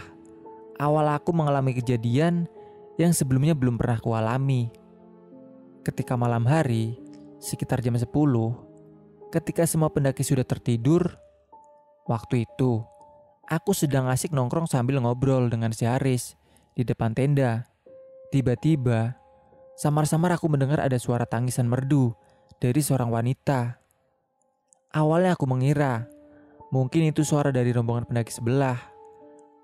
awal 0.77 1.09
aku 1.17 1.33
mengalami 1.33 1.73
kejadian 1.73 2.45
yang 3.01 3.17
sebelumnya 3.17 3.57
belum 3.57 3.81
pernah 3.81 3.97
kualami. 3.97 4.69
Ketika 5.83 6.15
malam 6.15 6.47
hari, 6.47 6.95
sekitar 7.43 7.83
jam 7.83 7.99
10, 7.99 8.07
ketika 9.31 9.67
semua 9.67 9.91
pendaki 9.91 10.23
sudah 10.23 10.47
tertidur, 10.47 11.19
waktu 12.07 12.47
itu 12.47 12.83
Aku 13.43 13.75
sedang 13.75 14.07
asik 14.07 14.31
nongkrong 14.31 14.71
sambil 14.71 15.03
ngobrol 15.03 15.51
dengan 15.51 15.75
si 15.75 15.83
Haris 15.83 16.39
di 16.79 16.87
depan 16.87 17.11
tenda. 17.11 17.67
Tiba-tiba, 18.31 19.19
samar-samar 19.75 20.39
aku 20.39 20.47
mendengar 20.47 20.79
ada 20.79 20.95
suara 20.95 21.27
tangisan 21.27 21.67
merdu 21.67 22.15
dari 22.63 22.79
seorang 22.79 23.11
wanita. 23.11 23.83
Awalnya 24.95 25.35
aku 25.35 25.43
mengira 25.43 26.07
mungkin 26.71 27.11
itu 27.11 27.27
suara 27.27 27.51
dari 27.51 27.75
rombongan 27.75 28.07
pendaki 28.07 28.31
sebelah, 28.31 28.79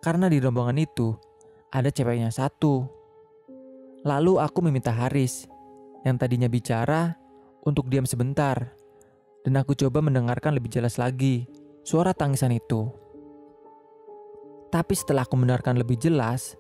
karena 0.03 0.27
di 0.27 0.43
rombongan 0.43 0.75
itu 0.75 1.15
ada 1.71 1.87
ceweknya 1.87 2.35
satu. 2.35 2.83
Lalu 4.03 4.43
aku 4.43 4.59
meminta 4.59 4.91
Haris 4.91 5.47
yang 6.03 6.15
tadinya 6.15 6.47
bicara 6.47 7.15
untuk 7.63 7.87
diam 7.91 8.07
sebentar, 8.07 8.75
dan 9.43 9.53
aku 9.59 9.75
coba 9.75 9.99
mendengarkan 10.03 10.55
lebih 10.55 10.71
jelas 10.71 10.99
lagi 10.99 11.47
suara 11.83 12.15
tangisan 12.15 12.55
itu. 12.55 12.87
Tapi 14.69 14.93
setelah 14.93 15.25
aku 15.25 15.35
mendengarkan 15.39 15.81
lebih 15.81 15.97
jelas, 15.97 16.53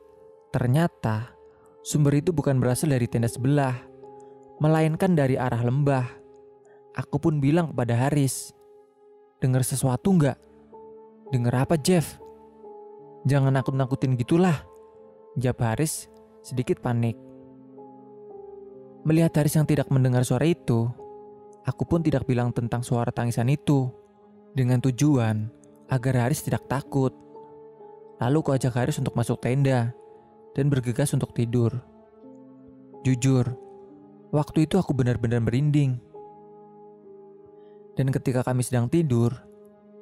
ternyata 0.49 1.35
sumber 1.85 2.17
itu 2.17 2.33
bukan 2.33 2.57
berasal 2.57 2.89
dari 2.89 3.05
tenda 3.05 3.29
sebelah, 3.29 3.77
melainkan 4.57 5.13
dari 5.13 5.37
arah 5.37 5.61
lembah. 5.61 6.07
Aku 6.97 7.21
pun 7.21 7.37
bilang 7.37 7.69
kepada 7.71 7.95
Haris, 7.95 8.51
Dengar 9.39 9.63
sesuatu 9.63 10.11
nggak? 10.19 10.35
Dengar 11.31 11.63
apa 11.63 11.79
Jeff? 11.79 12.19
Jangan 13.23 13.55
nakut-nakutin 13.55 14.19
gitulah. 14.19 14.67
Jawab 15.39 15.63
Haris 15.63 16.11
sedikit 16.43 16.83
panik. 16.83 17.28
Melihat 19.09 19.41
Haris 19.41 19.57
yang 19.57 19.65
tidak 19.65 19.89
mendengar 19.89 20.21
suara 20.21 20.45
itu, 20.45 20.85
aku 21.65 21.81
pun 21.89 22.05
tidak 22.05 22.29
bilang 22.29 22.53
tentang 22.53 22.85
suara 22.85 23.09
tangisan 23.09 23.49
itu. 23.49 23.89
Dengan 24.53 24.77
tujuan 24.85 25.49
agar 25.89 26.29
Haris 26.29 26.45
tidak 26.45 26.69
takut. 26.69 27.09
Lalu 28.21 28.37
ku 28.45 28.53
ajak 28.53 28.77
Haris 28.77 29.01
untuk 29.01 29.17
masuk 29.17 29.41
tenda 29.41 29.97
dan 30.53 30.69
bergegas 30.69 31.09
untuk 31.17 31.33
tidur. 31.33 31.73
Jujur, 33.01 33.49
waktu 34.29 34.69
itu 34.69 34.77
aku 34.77 34.93
benar-benar 34.93 35.41
merinding. 35.41 35.97
Dan 37.97 38.13
ketika 38.13 38.45
kami 38.45 38.61
sedang 38.61 38.93
tidur, 38.93 39.33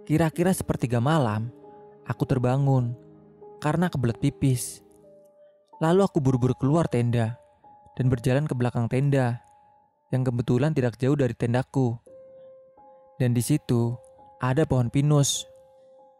kira-kira 0.03 0.51
sepertiga 0.51 0.99
malam, 0.99 1.47
aku 2.03 2.27
terbangun 2.27 2.91
karena 3.63 3.87
kebelet 3.87 4.19
pipis. 4.19 4.83
Lalu 5.79 6.03
aku 6.03 6.19
buru-buru 6.19 6.59
keluar 6.59 6.91
tenda 6.91 7.46
dan 7.97 8.13
berjalan 8.13 8.45
ke 8.45 8.53
belakang 8.53 8.85
tenda 8.85 9.41
yang 10.13 10.21
kebetulan 10.21 10.71
tidak 10.71 10.95
jauh 11.01 11.17
dari 11.17 11.33
tendaku. 11.33 11.97
Dan 13.17 13.33
di 13.33 13.41
situ 13.41 13.97
ada 14.37 14.69
pohon 14.69 14.93
pinus 14.93 15.49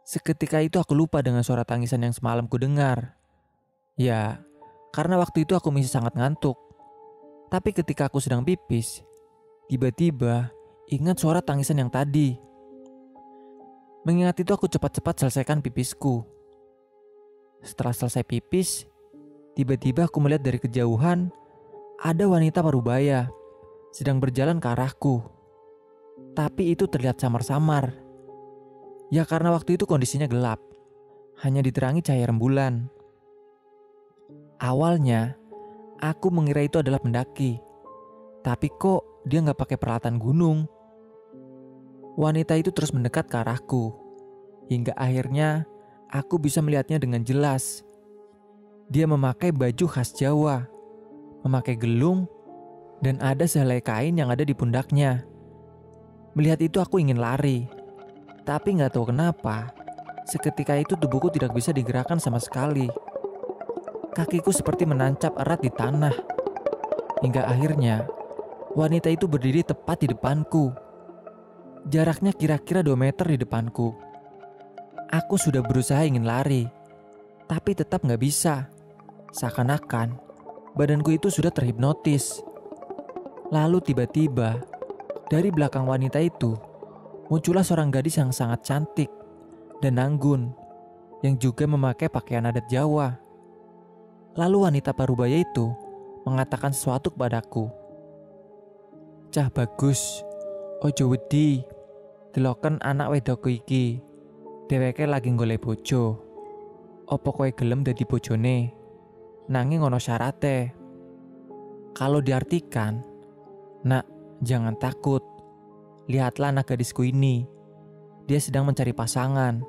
Seketika 0.08 0.64
itu 0.64 0.80
aku 0.80 0.96
lupa 0.96 1.20
dengan 1.20 1.44
suara 1.44 1.68
tangisan 1.68 2.00
yang 2.00 2.16
semalam 2.16 2.48
ku 2.48 2.56
dengar. 2.56 3.12
Ya, 3.92 4.40
karena 4.88 5.20
waktu 5.20 5.44
itu 5.44 5.52
aku 5.52 5.68
masih 5.68 5.92
sangat 5.92 6.16
ngantuk. 6.16 6.56
Tapi 7.52 7.76
ketika 7.76 8.08
aku 8.08 8.16
sedang 8.16 8.40
pipis, 8.40 9.04
tiba-tiba 9.68 10.48
ingat 10.88 11.20
suara 11.20 11.44
tangisan 11.44 11.84
yang 11.84 11.92
tadi. 11.92 12.40
Mengingat 14.08 14.40
itu 14.40 14.48
aku 14.48 14.64
cepat-cepat 14.64 15.28
selesaikan 15.28 15.60
pipisku. 15.60 16.24
Setelah 17.60 17.92
selesai 17.92 18.24
pipis, 18.24 18.88
tiba-tiba 19.52 20.08
aku 20.08 20.24
melihat 20.24 20.40
dari 20.40 20.56
kejauhan 20.56 21.28
ada 21.98 22.24
wanita 22.30 22.62
parubaya 22.62 23.26
sedang 23.90 24.22
berjalan 24.22 24.62
ke 24.62 24.66
arahku. 24.70 25.22
Tapi 26.34 26.74
itu 26.74 26.86
terlihat 26.86 27.18
samar-samar 27.18 28.08
Ya 29.08 29.24
karena 29.24 29.56
waktu 29.56 29.80
itu 29.80 29.88
kondisinya 29.88 30.28
gelap, 30.28 30.60
hanya 31.40 31.64
diterangi 31.64 32.04
cahaya 32.04 32.28
rembulan. 32.28 32.92
Awalnya, 34.60 35.32
aku 35.96 36.28
mengira 36.28 36.60
itu 36.60 36.76
adalah 36.76 37.00
pendaki. 37.00 37.56
Tapi 38.44 38.68
kok 38.76 39.24
dia 39.24 39.40
nggak 39.40 39.56
pakai 39.56 39.80
peralatan 39.80 40.20
gunung? 40.20 40.68
Wanita 42.20 42.60
itu 42.60 42.68
terus 42.68 42.92
mendekat 42.92 43.32
ke 43.32 43.40
arahku, 43.40 43.96
hingga 44.68 44.92
akhirnya 44.92 45.64
aku 46.12 46.36
bisa 46.36 46.60
melihatnya 46.60 47.00
dengan 47.00 47.24
jelas. 47.24 47.80
Dia 48.92 49.08
memakai 49.08 49.56
baju 49.56 49.88
khas 49.88 50.12
Jawa, 50.12 50.68
memakai 51.48 51.80
gelung, 51.80 52.28
dan 53.00 53.16
ada 53.24 53.48
sehelai 53.48 53.80
kain 53.80 54.20
yang 54.20 54.28
ada 54.28 54.44
di 54.44 54.52
pundaknya. 54.52 55.24
Melihat 56.36 56.60
itu 56.60 56.78
aku 56.78 57.00
ingin 57.00 57.16
lari, 57.16 57.64
tapi 58.44 58.76
nggak 58.76 58.92
tahu 58.92 59.08
kenapa, 59.08 59.72
seketika 60.28 60.76
itu 60.76 60.92
tubuhku 61.00 61.32
tidak 61.32 61.56
bisa 61.56 61.72
digerakkan 61.72 62.20
sama 62.20 62.36
sekali. 62.36 62.86
kakiku 64.18 64.50
seperti 64.50 64.82
menancap 64.82 65.38
erat 65.38 65.62
di 65.62 65.70
tanah. 65.70 66.10
Hingga 67.22 67.46
akhirnya, 67.46 68.02
wanita 68.74 69.14
itu 69.14 69.30
berdiri 69.30 69.62
tepat 69.62 70.02
di 70.02 70.10
depanku. 70.10 70.74
Jaraknya 71.86 72.34
kira-kira 72.34 72.82
2 72.82 72.98
meter 72.98 73.30
di 73.30 73.38
depanku. 73.38 73.94
Aku 75.08 75.38
sudah 75.38 75.62
berusaha 75.62 76.02
ingin 76.02 76.26
lari, 76.26 76.66
tapi 77.46 77.78
tetap 77.78 78.02
nggak 78.02 78.18
bisa. 78.18 78.66
Seakan-akan 79.30 80.27
badanku 80.78 81.10
itu 81.18 81.26
sudah 81.26 81.50
terhipnotis. 81.50 82.38
Lalu 83.50 83.82
tiba-tiba, 83.82 84.62
dari 85.26 85.50
belakang 85.50 85.90
wanita 85.90 86.22
itu, 86.22 86.54
muncullah 87.26 87.66
seorang 87.66 87.90
gadis 87.90 88.22
yang 88.22 88.30
sangat 88.30 88.62
cantik 88.62 89.10
dan 89.82 89.98
anggun, 89.98 90.54
yang 91.26 91.34
juga 91.34 91.66
memakai 91.66 92.06
pakaian 92.06 92.46
adat 92.46 92.70
Jawa. 92.70 93.18
Lalu 94.38 94.70
wanita 94.70 94.94
parubaya 94.94 95.42
itu 95.42 95.74
mengatakan 96.22 96.70
sesuatu 96.70 97.10
kepadaku. 97.10 97.66
Cah 99.34 99.50
bagus, 99.50 100.22
ojo 100.78 101.10
wedi, 101.10 101.66
deloken 102.30 102.78
anak 102.86 103.18
wedokku 103.18 103.50
iki. 103.50 103.98
Dheweke 104.70 105.08
lagi 105.08 105.32
golek 105.32 105.64
bojo. 105.64 106.22
Apa 107.08 107.32
kowe 107.32 107.48
gelem 107.56 107.82
dadi 107.82 108.04
bojone? 108.04 108.77
Nanging 109.48 109.80
ono 109.80 109.96
syarate. 109.96 110.76
Kalau 111.96 112.20
diartikan, 112.20 113.00
nak, 113.82 114.04
jangan 114.44 114.76
takut. 114.76 115.24
Lihatlah 116.08 116.52
anak 116.52 116.72
gadisku 116.72 117.04
ini. 117.04 117.48
Dia 118.28 118.38
sedang 118.38 118.68
mencari 118.68 118.92
pasangan. 118.92 119.64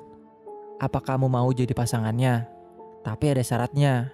Apa 0.80 1.00
kamu 1.00 1.32
mau 1.32 1.48
jadi 1.52 1.72
pasangannya? 1.72 2.44
Tapi 3.00 3.24
ada 3.32 3.40
syaratnya. 3.40 4.12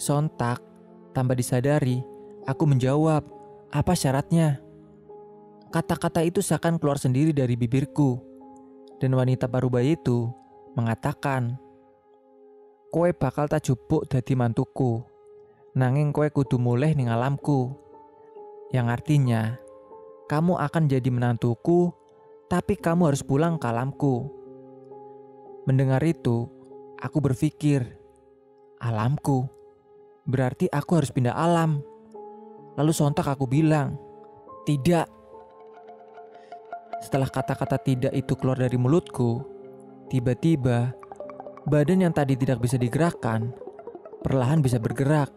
Sontak, 0.00 0.64
tanpa 1.12 1.36
disadari, 1.36 2.00
aku 2.48 2.64
menjawab, 2.64 3.22
apa 3.68 3.92
syaratnya? 3.92 4.58
Kata-kata 5.72 6.24
itu 6.24 6.40
seakan 6.40 6.76
keluar 6.76 7.00
sendiri 7.00 7.32
dari 7.32 7.56
bibirku 7.56 8.20
dan 9.00 9.16
wanita 9.16 9.48
parubaya 9.48 9.96
itu 9.96 10.28
mengatakan, 10.76 11.56
Kowe 12.92 13.08
bakal 13.16 13.48
tak 13.48 13.64
jupuk 13.64 14.04
dadi 14.04 14.36
mantuku, 14.36 15.00
nanging 15.72 16.12
kowe 16.12 16.28
kudu 16.28 16.60
mulai 16.60 16.92
ning 16.92 17.08
alamku. 17.08 17.72
Yang 18.68 18.86
artinya, 19.00 19.56
kamu 20.28 20.60
akan 20.60 20.92
jadi 20.92 21.08
menantuku, 21.08 21.88
tapi 22.52 22.76
kamu 22.76 23.08
harus 23.08 23.24
pulang 23.24 23.56
ke 23.56 23.64
alamku. 23.64 24.28
Mendengar 25.64 26.04
itu, 26.04 26.52
aku 27.00 27.24
berpikir, 27.24 27.96
alamku, 28.76 29.48
berarti 30.28 30.68
aku 30.68 31.00
harus 31.00 31.08
pindah 31.08 31.32
alam. 31.32 31.80
Lalu 32.76 32.92
sontak 32.92 33.24
aku 33.24 33.48
bilang, 33.48 33.96
tidak, 34.68 35.08
setelah 37.00 37.32
kata-kata 37.32 37.80
tidak 37.80 38.12
itu 38.12 38.36
keluar 38.36 38.60
dari 38.60 38.76
mulutku, 38.76 39.40
tiba-tiba 40.12 40.92
badan 41.66 42.04
yang 42.06 42.14
tadi 42.14 42.34
tidak 42.34 42.62
bisa 42.62 42.74
digerakkan 42.80 43.52
perlahan 44.22 44.62
bisa 44.62 44.78
bergerak 44.78 45.28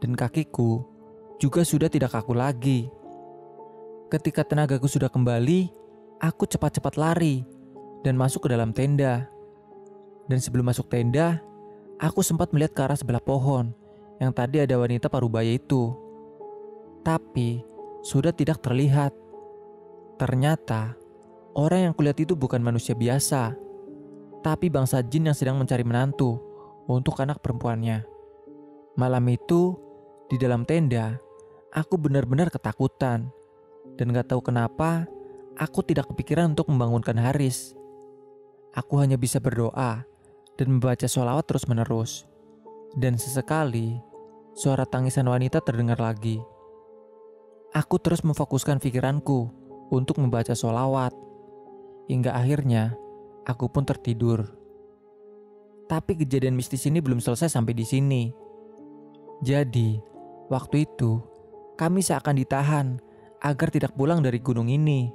dan 0.00 0.16
kakiku 0.16 0.82
juga 1.36 1.62
sudah 1.62 1.92
tidak 1.92 2.16
kaku 2.16 2.32
lagi. 2.32 2.88
Ketika 4.08 4.46
tenagaku 4.46 4.88
sudah 4.88 5.12
kembali, 5.12 5.68
aku 6.24 6.48
cepat-cepat 6.48 6.96
lari 6.96 7.44
dan 8.00 8.16
masuk 8.16 8.48
ke 8.48 8.48
dalam 8.48 8.72
tenda. 8.72 9.28
Dan 10.26 10.38
sebelum 10.42 10.66
masuk 10.66 10.88
tenda, 10.90 11.38
aku 12.00 12.24
sempat 12.24 12.50
melihat 12.50 12.72
ke 12.72 12.80
arah 12.82 12.98
sebelah 12.98 13.22
pohon 13.22 13.70
yang 14.18 14.32
tadi 14.32 14.62
ada 14.64 14.80
wanita 14.80 15.12
parubaya 15.12 15.52
itu. 15.52 15.92
Tapi 17.04 17.62
sudah 18.02 18.32
tidak 18.32 18.62
terlihat. 18.64 19.12
Ternyata 20.16 20.96
orang 21.52 21.90
yang 21.90 21.92
kulihat 21.92 22.16
itu 22.22 22.32
bukan 22.32 22.64
manusia 22.64 22.96
biasa, 22.96 23.52
tapi 24.46 24.70
bangsa 24.70 25.02
jin 25.02 25.26
yang 25.26 25.34
sedang 25.34 25.58
mencari 25.58 25.82
menantu 25.82 26.38
untuk 26.86 27.18
anak 27.18 27.42
perempuannya. 27.42 28.06
Malam 28.94 29.26
itu, 29.26 29.74
di 30.30 30.38
dalam 30.38 30.62
tenda, 30.62 31.18
aku 31.74 31.98
benar-benar 31.98 32.54
ketakutan. 32.54 33.26
Dan 33.98 34.14
gak 34.14 34.30
tahu 34.30 34.46
kenapa, 34.46 35.10
aku 35.58 35.82
tidak 35.82 36.14
kepikiran 36.14 36.54
untuk 36.54 36.70
membangunkan 36.70 37.18
Haris. 37.18 37.74
Aku 38.70 39.02
hanya 39.02 39.18
bisa 39.18 39.42
berdoa 39.42 40.06
dan 40.54 40.66
membaca 40.70 41.10
sholawat 41.10 41.42
terus-menerus. 41.50 42.30
Dan 42.94 43.18
sesekali, 43.18 43.98
suara 44.54 44.86
tangisan 44.86 45.26
wanita 45.26 45.58
terdengar 45.58 45.98
lagi. 45.98 46.38
Aku 47.74 47.98
terus 47.98 48.22
memfokuskan 48.22 48.78
pikiranku 48.78 49.50
untuk 49.90 50.22
membaca 50.22 50.54
sholawat. 50.54 51.10
Hingga 52.06 52.30
akhirnya 52.30 52.94
aku 53.46 53.70
pun 53.70 53.86
tertidur. 53.86 54.42
Tapi 55.86 56.18
kejadian 56.18 56.58
mistis 56.58 56.82
ini 56.90 56.98
belum 56.98 57.22
selesai 57.22 57.46
sampai 57.46 57.72
di 57.72 57.86
sini. 57.86 58.22
Jadi, 59.46 60.02
waktu 60.50 60.82
itu 60.82 61.22
kami 61.78 62.02
seakan 62.02 62.36
ditahan 62.42 62.86
agar 63.38 63.70
tidak 63.70 63.94
pulang 63.94 64.18
dari 64.18 64.42
gunung 64.42 64.66
ini. 64.66 65.14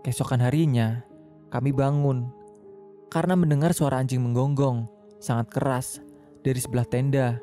Keesokan 0.00 0.40
harinya, 0.40 1.04
kami 1.52 1.70
bangun 1.76 2.32
karena 3.12 3.36
mendengar 3.36 3.76
suara 3.76 4.00
anjing 4.00 4.24
menggonggong 4.24 4.88
sangat 5.20 5.52
keras 5.52 6.00
dari 6.40 6.56
sebelah 6.56 6.88
tenda. 6.88 7.36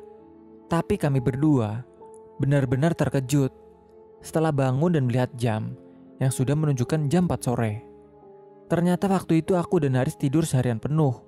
Tapi 0.66 0.98
kami 0.98 1.22
berdua 1.22 1.86
benar-benar 2.42 2.98
terkejut 2.98 3.54
setelah 4.18 4.50
bangun 4.50 4.98
dan 4.98 5.06
melihat 5.06 5.30
jam 5.38 5.78
yang 6.18 6.34
sudah 6.34 6.58
menunjukkan 6.58 7.06
jam 7.06 7.30
4 7.30 7.46
sore. 7.46 7.89
Ternyata 8.70 9.10
waktu 9.10 9.42
itu 9.42 9.58
aku 9.58 9.82
dan 9.82 9.98
Haris 9.98 10.14
tidur 10.14 10.46
seharian 10.46 10.78
penuh. 10.78 11.18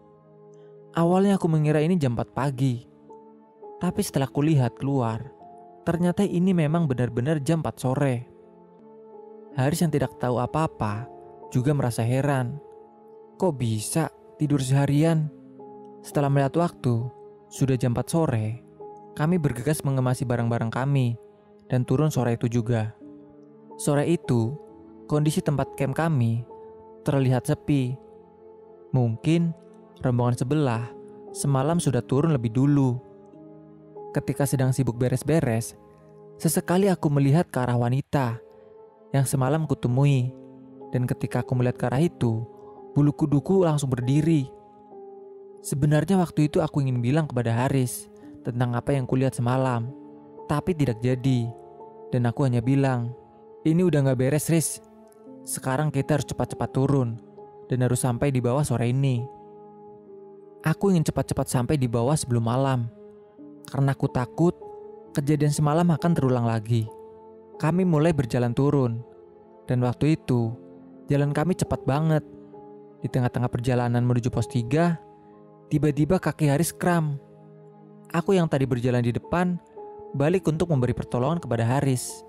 Awalnya 0.94 1.42
aku 1.42 1.50
mengira 1.50 1.82
ini 1.82 1.98
jam 1.98 2.14
4 2.14 2.30
pagi. 2.30 2.86
Tapi 3.82 3.98
setelah 3.98 4.30
kulihat 4.30 4.78
keluar, 4.78 5.26
ternyata 5.82 6.22
ini 6.22 6.54
memang 6.54 6.86
benar-benar 6.86 7.42
jam 7.42 7.58
4 7.58 7.82
sore. 7.82 8.30
Haris 9.58 9.82
yang 9.82 9.90
tidak 9.90 10.14
tahu 10.22 10.38
apa-apa 10.38 11.10
juga 11.50 11.74
merasa 11.74 12.06
heran. 12.06 12.62
Kok 13.42 13.58
bisa 13.58 14.06
tidur 14.38 14.62
seharian? 14.62 15.26
Setelah 16.06 16.30
melihat 16.30 16.54
waktu, 16.62 17.10
sudah 17.50 17.74
jam 17.74 17.90
4 17.90 18.06
sore, 18.06 18.62
kami 19.18 19.42
bergegas 19.42 19.82
mengemasi 19.82 20.22
barang-barang 20.22 20.70
kami 20.70 21.18
dan 21.66 21.82
turun 21.82 22.14
sore 22.14 22.38
itu 22.38 22.46
juga. 22.46 22.94
Sore 23.82 24.06
itu, 24.06 24.54
kondisi 25.10 25.42
tempat 25.42 25.74
camp 25.74 25.98
kami 25.98 26.51
terlihat 27.02 27.46
sepi. 27.46 27.98
Mungkin 28.94 29.50
rombongan 30.00 30.36
sebelah 30.38 30.84
semalam 31.34 31.82
sudah 31.82 32.00
turun 32.04 32.34
lebih 32.34 32.52
dulu. 32.54 33.00
Ketika 34.12 34.44
sedang 34.44 34.70
sibuk 34.70 35.00
beres-beres, 35.00 35.74
sesekali 36.36 36.86
aku 36.92 37.08
melihat 37.08 37.48
ke 37.48 37.58
arah 37.58 37.76
wanita 37.76 38.38
yang 39.16 39.24
semalam 39.24 39.64
kutemui. 39.64 40.32
Dan 40.92 41.08
ketika 41.08 41.40
aku 41.40 41.56
melihat 41.56 41.76
ke 41.80 41.84
arah 41.88 42.04
itu, 42.04 42.44
bulu 42.92 43.16
kuduku 43.16 43.64
langsung 43.64 43.88
berdiri. 43.88 44.52
Sebenarnya 45.64 46.20
waktu 46.20 46.52
itu 46.52 46.60
aku 46.60 46.84
ingin 46.84 47.00
bilang 47.00 47.24
kepada 47.24 47.54
Haris 47.54 48.12
tentang 48.44 48.76
apa 48.76 48.92
yang 48.92 49.08
kulihat 49.08 49.32
semalam, 49.32 49.88
tapi 50.50 50.76
tidak 50.76 51.00
jadi. 51.00 51.48
Dan 52.12 52.28
aku 52.28 52.44
hanya 52.44 52.60
bilang, 52.60 53.16
ini 53.64 53.80
udah 53.80 54.12
gak 54.12 54.20
beres, 54.20 54.52
Riz. 54.52 54.84
Sekarang 55.42 55.90
kita 55.90 56.14
harus 56.14 56.28
cepat-cepat 56.30 56.70
turun 56.70 57.18
dan 57.66 57.82
harus 57.82 57.98
sampai 57.98 58.30
di 58.30 58.38
bawah 58.38 58.62
sore 58.62 58.94
ini. 58.94 59.26
Aku 60.62 60.94
ingin 60.94 61.02
cepat-cepat 61.02 61.50
sampai 61.50 61.74
di 61.74 61.90
bawah 61.90 62.14
sebelum 62.14 62.46
malam. 62.46 62.86
Karena 63.66 63.90
aku 63.90 64.06
takut 64.06 64.54
kejadian 65.10 65.50
semalam 65.50 65.90
akan 65.90 66.12
terulang 66.14 66.46
lagi. 66.46 66.86
Kami 67.58 67.82
mulai 67.82 68.14
berjalan 68.14 68.54
turun. 68.54 69.02
Dan 69.66 69.82
waktu 69.82 70.14
itu, 70.14 70.54
jalan 71.10 71.34
kami 71.34 71.58
cepat 71.58 71.82
banget. 71.82 72.22
Di 73.02 73.10
tengah-tengah 73.10 73.50
perjalanan 73.50 74.06
menuju 74.06 74.30
pos 74.30 74.46
3, 74.46 74.94
tiba-tiba 75.74 76.22
kaki 76.22 76.54
Haris 76.54 76.70
kram. 76.70 77.18
Aku 78.14 78.38
yang 78.38 78.46
tadi 78.46 78.62
berjalan 78.62 79.02
di 79.02 79.10
depan, 79.10 79.58
balik 80.14 80.46
untuk 80.46 80.70
memberi 80.70 80.94
pertolongan 80.94 81.42
kepada 81.42 81.66
Haris. 81.66 82.22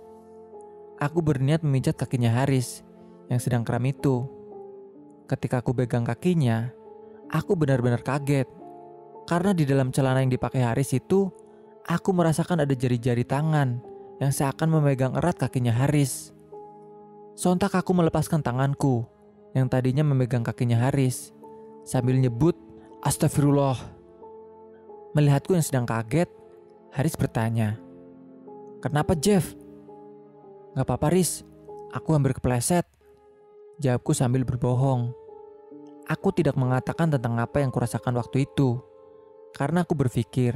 Aku 0.97 1.21
berniat 1.21 1.61
memijat 1.61 1.93
kakinya 1.93 2.33
Haris 2.33 2.81
yang 3.27 3.39
sedang 3.39 3.63
kram 3.63 3.83
itu. 3.87 4.27
Ketika 5.27 5.63
aku 5.63 5.71
pegang 5.71 6.03
kakinya, 6.03 6.71
aku 7.31 7.55
benar-benar 7.55 8.03
kaget. 8.03 8.47
Karena 9.23 9.55
di 9.55 9.63
dalam 9.63 9.91
celana 9.95 10.19
yang 10.19 10.31
dipakai 10.31 10.63
Haris 10.63 10.91
itu, 10.95 11.31
aku 11.87 12.09
merasakan 12.11 12.67
ada 12.67 12.75
jari-jari 12.75 13.23
tangan 13.23 13.79
yang 14.19 14.31
seakan 14.31 14.69
memegang 14.79 15.15
erat 15.15 15.39
kakinya 15.39 15.71
Haris. 15.71 16.35
Sontak 17.33 17.73
aku 17.73 17.95
melepaskan 17.95 18.43
tanganku 18.43 19.07
yang 19.57 19.71
tadinya 19.71 20.05
memegang 20.05 20.45
kakinya 20.45 20.85
Haris 20.85 21.31
sambil 21.87 22.19
nyebut 22.19 22.53
Astagfirullah. 23.03 23.79
Melihatku 25.13 25.53
yang 25.53 25.65
sedang 25.65 25.85
kaget, 25.85 26.29
Haris 26.93 27.15
bertanya, 27.17 27.77
Kenapa 28.83 29.15
Jeff? 29.15 29.55
Gak 30.75 30.83
apa-apa 30.83 31.15
Riz, 31.15 31.47
aku 31.95 32.11
hampir 32.11 32.35
kepleset. 32.35 32.83
Jawabku 33.81 34.13
sambil 34.13 34.45
berbohong. 34.45 35.09
Aku 36.05 36.29
tidak 36.29 36.53
mengatakan 36.59 37.09
tentang 37.09 37.41
apa 37.41 37.63
yang 37.63 37.73
kurasakan 37.73 38.13
waktu 38.19 38.45
itu. 38.45 38.77
Karena 39.55 39.81
aku 39.81 39.97
berpikir, 39.97 40.53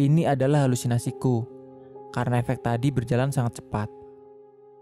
ini 0.00 0.24
adalah 0.24 0.64
halusinasiku. 0.64 1.44
Karena 2.08 2.40
efek 2.40 2.64
tadi 2.64 2.88
berjalan 2.88 3.28
sangat 3.28 3.60
cepat. 3.60 3.92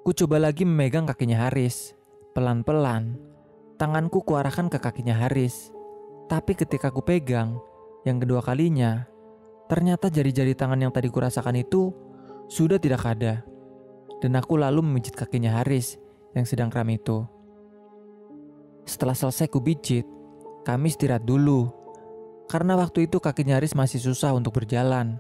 Ku 0.07 0.14
coba 0.14 0.38
lagi 0.38 0.62
memegang 0.62 1.11
kakinya 1.11 1.48
Haris. 1.48 1.98
Pelan-pelan, 2.38 3.18
tanganku 3.81 4.22
kuarahkan 4.22 4.70
ke 4.70 4.79
kakinya 4.79 5.18
Haris. 5.18 5.74
Tapi 6.31 6.55
ketika 6.55 6.94
ku 6.94 7.02
pegang, 7.02 7.59
yang 8.07 8.22
kedua 8.22 8.46
kalinya, 8.46 9.11
ternyata 9.66 10.07
jari-jari 10.07 10.55
tangan 10.55 10.79
yang 10.79 10.94
tadi 10.94 11.11
kurasakan 11.11 11.59
itu 11.59 11.90
sudah 12.46 12.79
tidak 12.79 13.02
ada. 13.02 13.42
Dan 14.22 14.38
aku 14.38 14.55
lalu 14.55 14.87
memijit 14.87 15.18
kakinya 15.18 15.59
Haris 15.59 15.98
yang 16.38 16.46
sedang 16.46 16.70
kram 16.70 16.87
itu. 16.94 17.26
Setelah 18.87 19.18
selesai 19.18 19.51
kubijit, 19.51 20.07
kami 20.62 20.94
istirahat 20.94 21.27
dulu. 21.27 21.68
Karena 22.46 22.79
waktu 22.79 23.11
itu 23.11 23.18
kakinya 23.18 23.59
Haris 23.59 23.75
masih 23.75 23.99
susah 23.99 24.33
untuk 24.33 24.55
berjalan. 24.57 25.18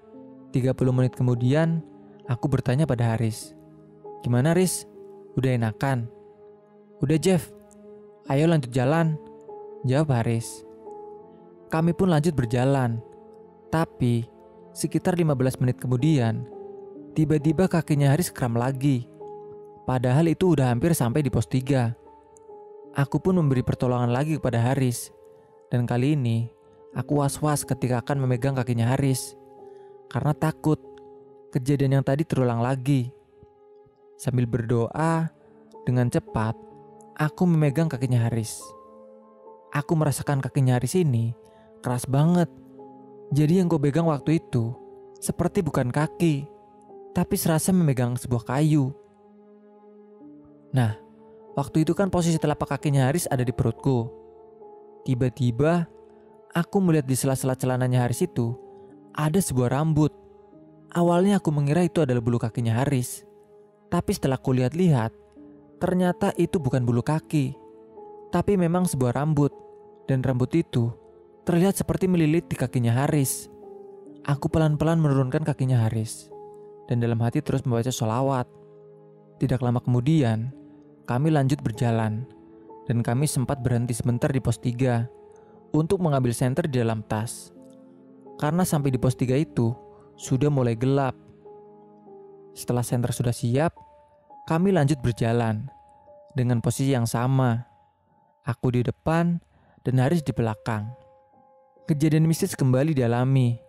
30 0.54 0.72
menit 0.94 1.18
kemudian, 1.18 1.82
aku 2.30 2.46
bertanya 2.46 2.86
pada 2.86 3.12
Haris. 3.12 3.52
Gimana 4.22 4.54
Haris? 4.54 4.86
Udah 5.34 5.52
enakan? 5.52 6.06
Udah 7.02 7.18
Jeff, 7.18 7.50
ayo 8.30 8.46
lanjut 8.46 8.70
jalan. 8.70 9.18
Jawab 9.84 10.22
Haris. 10.22 10.64
Kami 11.68 11.90
pun 11.92 12.08
lanjut 12.08 12.32
berjalan. 12.32 13.02
Tapi, 13.68 14.24
sekitar 14.70 15.18
15 15.18 15.58
menit 15.58 15.76
kemudian, 15.82 16.46
Tiba-tiba 17.16 17.64
kakinya 17.64 18.12
Haris 18.12 18.28
kram 18.28 18.60
lagi. 18.60 19.08
Padahal 19.88 20.28
itu 20.28 20.52
udah 20.52 20.68
hampir 20.68 20.92
sampai 20.92 21.24
di 21.24 21.32
pos 21.32 21.48
3. 21.48 21.96
Aku 22.96 23.20
pun 23.20 23.36
memberi 23.36 23.60
pertolongan 23.60 24.08
lagi 24.08 24.40
kepada 24.40 24.56
Haris. 24.56 25.12
Dan 25.68 25.84
kali 25.84 26.16
ini, 26.16 26.48
aku 26.96 27.20
was-was 27.20 27.68
ketika 27.68 28.00
akan 28.00 28.24
memegang 28.24 28.56
kakinya 28.56 28.96
Haris. 28.96 29.36
Karena 30.08 30.32
takut 30.32 30.80
kejadian 31.52 32.00
yang 32.00 32.04
tadi 32.06 32.24
terulang 32.24 32.64
lagi. 32.64 33.12
Sambil 34.16 34.48
berdoa, 34.48 35.28
dengan 35.84 36.08
cepat, 36.08 36.56
aku 37.20 37.44
memegang 37.44 37.92
kakinya 37.92 38.24
Haris. 38.24 38.64
Aku 39.76 39.92
merasakan 39.92 40.40
kakinya 40.40 40.80
Haris 40.80 40.96
ini 40.96 41.36
keras 41.84 42.08
banget. 42.08 42.48
Jadi 43.30 43.60
yang 43.60 43.70
gue 43.70 43.78
pegang 43.78 44.10
waktu 44.10 44.40
itu 44.40 44.72
seperti 45.22 45.62
bukan 45.62 45.94
kaki, 45.94 46.48
tapi 47.14 47.34
serasa 47.38 47.70
memegang 47.70 48.18
sebuah 48.18 48.56
kayu. 48.56 48.90
Nah, 50.74 51.05
waktu 51.56 51.82
itu 51.82 51.96
kan 51.96 52.12
posisi 52.12 52.36
telapak 52.36 52.76
kakinya 52.76 53.08
Haris 53.08 53.26
ada 53.26 53.42
di 53.42 53.50
perutku. 53.50 54.12
Tiba-tiba, 55.02 55.88
aku 56.52 56.76
melihat 56.84 57.08
di 57.08 57.16
sela-sela 57.16 57.56
celananya 57.56 58.04
Haris 58.04 58.22
itu 58.22 58.54
ada 59.16 59.40
sebuah 59.40 59.72
rambut. 59.72 60.12
Awalnya 60.92 61.40
aku 61.40 61.50
mengira 61.50 61.82
itu 61.82 62.04
adalah 62.04 62.22
bulu 62.22 62.38
kakinya 62.38 62.84
Haris. 62.84 63.24
Tapi 63.88 64.10
setelah 64.12 64.38
kulihat-lihat, 64.38 65.12
ternyata 65.80 66.36
itu 66.36 66.60
bukan 66.60 66.84
bulu 66.84 67.00
kaki. 67.00 67.56
Tapi 68.30 68.54
memang 68.60 68.84
sebuah 68.84 69.16
rambut. 69.16 69.50
Dan 70.06 70.22
rambut 70.22 70.54
itu 70.54 70.94
terlihat 71.42 71.74
seperti 71.74 72.06
melilit 72.06 72.46
di 72.46 72.54
kakinya 72.54 73.02
Haris. 73.02 73.50
Aku 74.26 74.46
pelan-pelan 74.50 74.98
menurunkan 74.98 75.42
kakinya 75.42 75.86
Haris 75.86 76.30
dan 76.90 77.02
dalam 77.02 77.18
hati 77.22 77.42
terus 77.42 77.62
membaca 77.66 77.90
sholawat. 77.90 78.46
Tidak 79.38 79.60
lama 79.60 79.82
kemudian, 79.82 80.50
kami 81.06 81.30
lanjut 81.30 81.62
berjalan 81.62 82.26
dan 82.90 82.98
kami 83.02 83.30
sempat 83.30 83.62
berhenti 83.62 83.94
sebentar 83.94 84.26
di 84.26 84.42
pos 84.42 84.58
3 84.58 85.06
untuk 85.70 86.02
mengambil 86.02 86.34
senter 86.34 86.66
di 86.66 86.82
dalam 86.82 87.06
tas. 87.06 87.54
Karena 88.42 88.66
sampai 88.66 88.90
di 88.90 88.98
pos 88.98 89.14
3 89.14 89.38
itu 89.38 89.70
sudah 90.18 90.50
mulai 90.50 90.74
gelap. 90.74 91.14
Setelah 92.58 92.82
senter 92.82 93.14
sudah 93.14 93.30
siap, 93.30 93.70
kami 94.50 94.74
lanjut 94.74 94.98
berjalan 94.98 95.70
dengan 96.34 96.58
posisi 96.58 96.90
yang 96.90 97.06
sama. 97.06 97.62
Aku 98.42 98.74
di 98.74 98.82
depan 98.82 99.38
dan 99.86 100.02
Haris 100.02 100.26
di 100.26 100.34
belakang. 100.34 100.90
Kejadian 101.86 102.26
mistis 102.26 102.58
kembali 102.58 102.98
dialami 102.98 103.62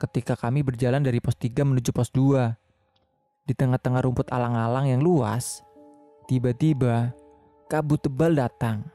ketika 0.00 0.34
kami 0.40 0.64
berjalan 0.64 1.04
dari 1.04 1.20
pos 1.20 1.36
3 1.36 1.68
menuju 1.68 1.92
pos 1.92 2.08
2. 2.16 2.56
Di 3.42 3.52
tengah-tengah 3.58 4.06
rumput 4.06 4.30
alang-alang 4.30 4.86
yang 4.86 5.02
luas, 5.02 5.66
tiba-tiba 6.32 7.12
kabut 7.68 8.00
tebal 8.00 8.32
datang. 8.32 8.88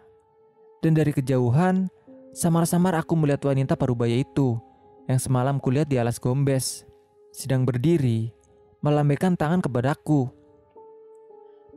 Dan 0.82 0.98
dari 0.98 1.14
kejauhan, 1.14 1.86
samar-samar 2.34 2.98
aku 2.98 3.14
melihat 3.14 3.54
wanita 3.54 3.78
parubaya 3.78 4.18
itu 4.18 4.58
yang 5.06 5.22
semalam 5.22 5.62
kulihat 5.62 5.86
di 5.86 6.02
alas 6.02 6.18
gombes, 6.18 6.82
sedang 7.30 7.62
berdiri, 7.62 8.34
melambaikan 8.82 9.38
tangan 9.38 9.62
kepadaku. 9.62 10.34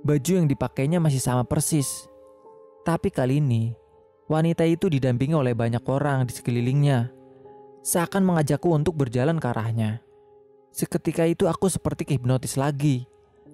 Baju 0.01 0.33
yang 0.33 0.49
dipakainya 0.49 0.97
masih 0.97 1.21
sama 1.21 1.45
persis. 1.45 2.09
Tapi 2.89 3.13
kali 3.13 3.45
ini, 3.45 3.77
wanita 4.33 4.65
itu 4.65 4.89
didampingi 4.89 5.37
oleh 5.37 5.53
banyak 5.53 5.85
orang 5.85 6.25
di 6.25 6.33
sekelilingnya 6.33 7.13
seakan 7.81 8.25
mengajakku 8.25 8.69
untuk 8.73 8.97
berjalan 8.97 9.37
ke 9.37 9.47
arahnya. 9.49 10.01
Seketika 10.73 11.25
itu 11.29 11.49
aku 11.49 11.69
seperti 11.69 12.17
hipnotis 12.17 12.57
lagi, 12.57 13.09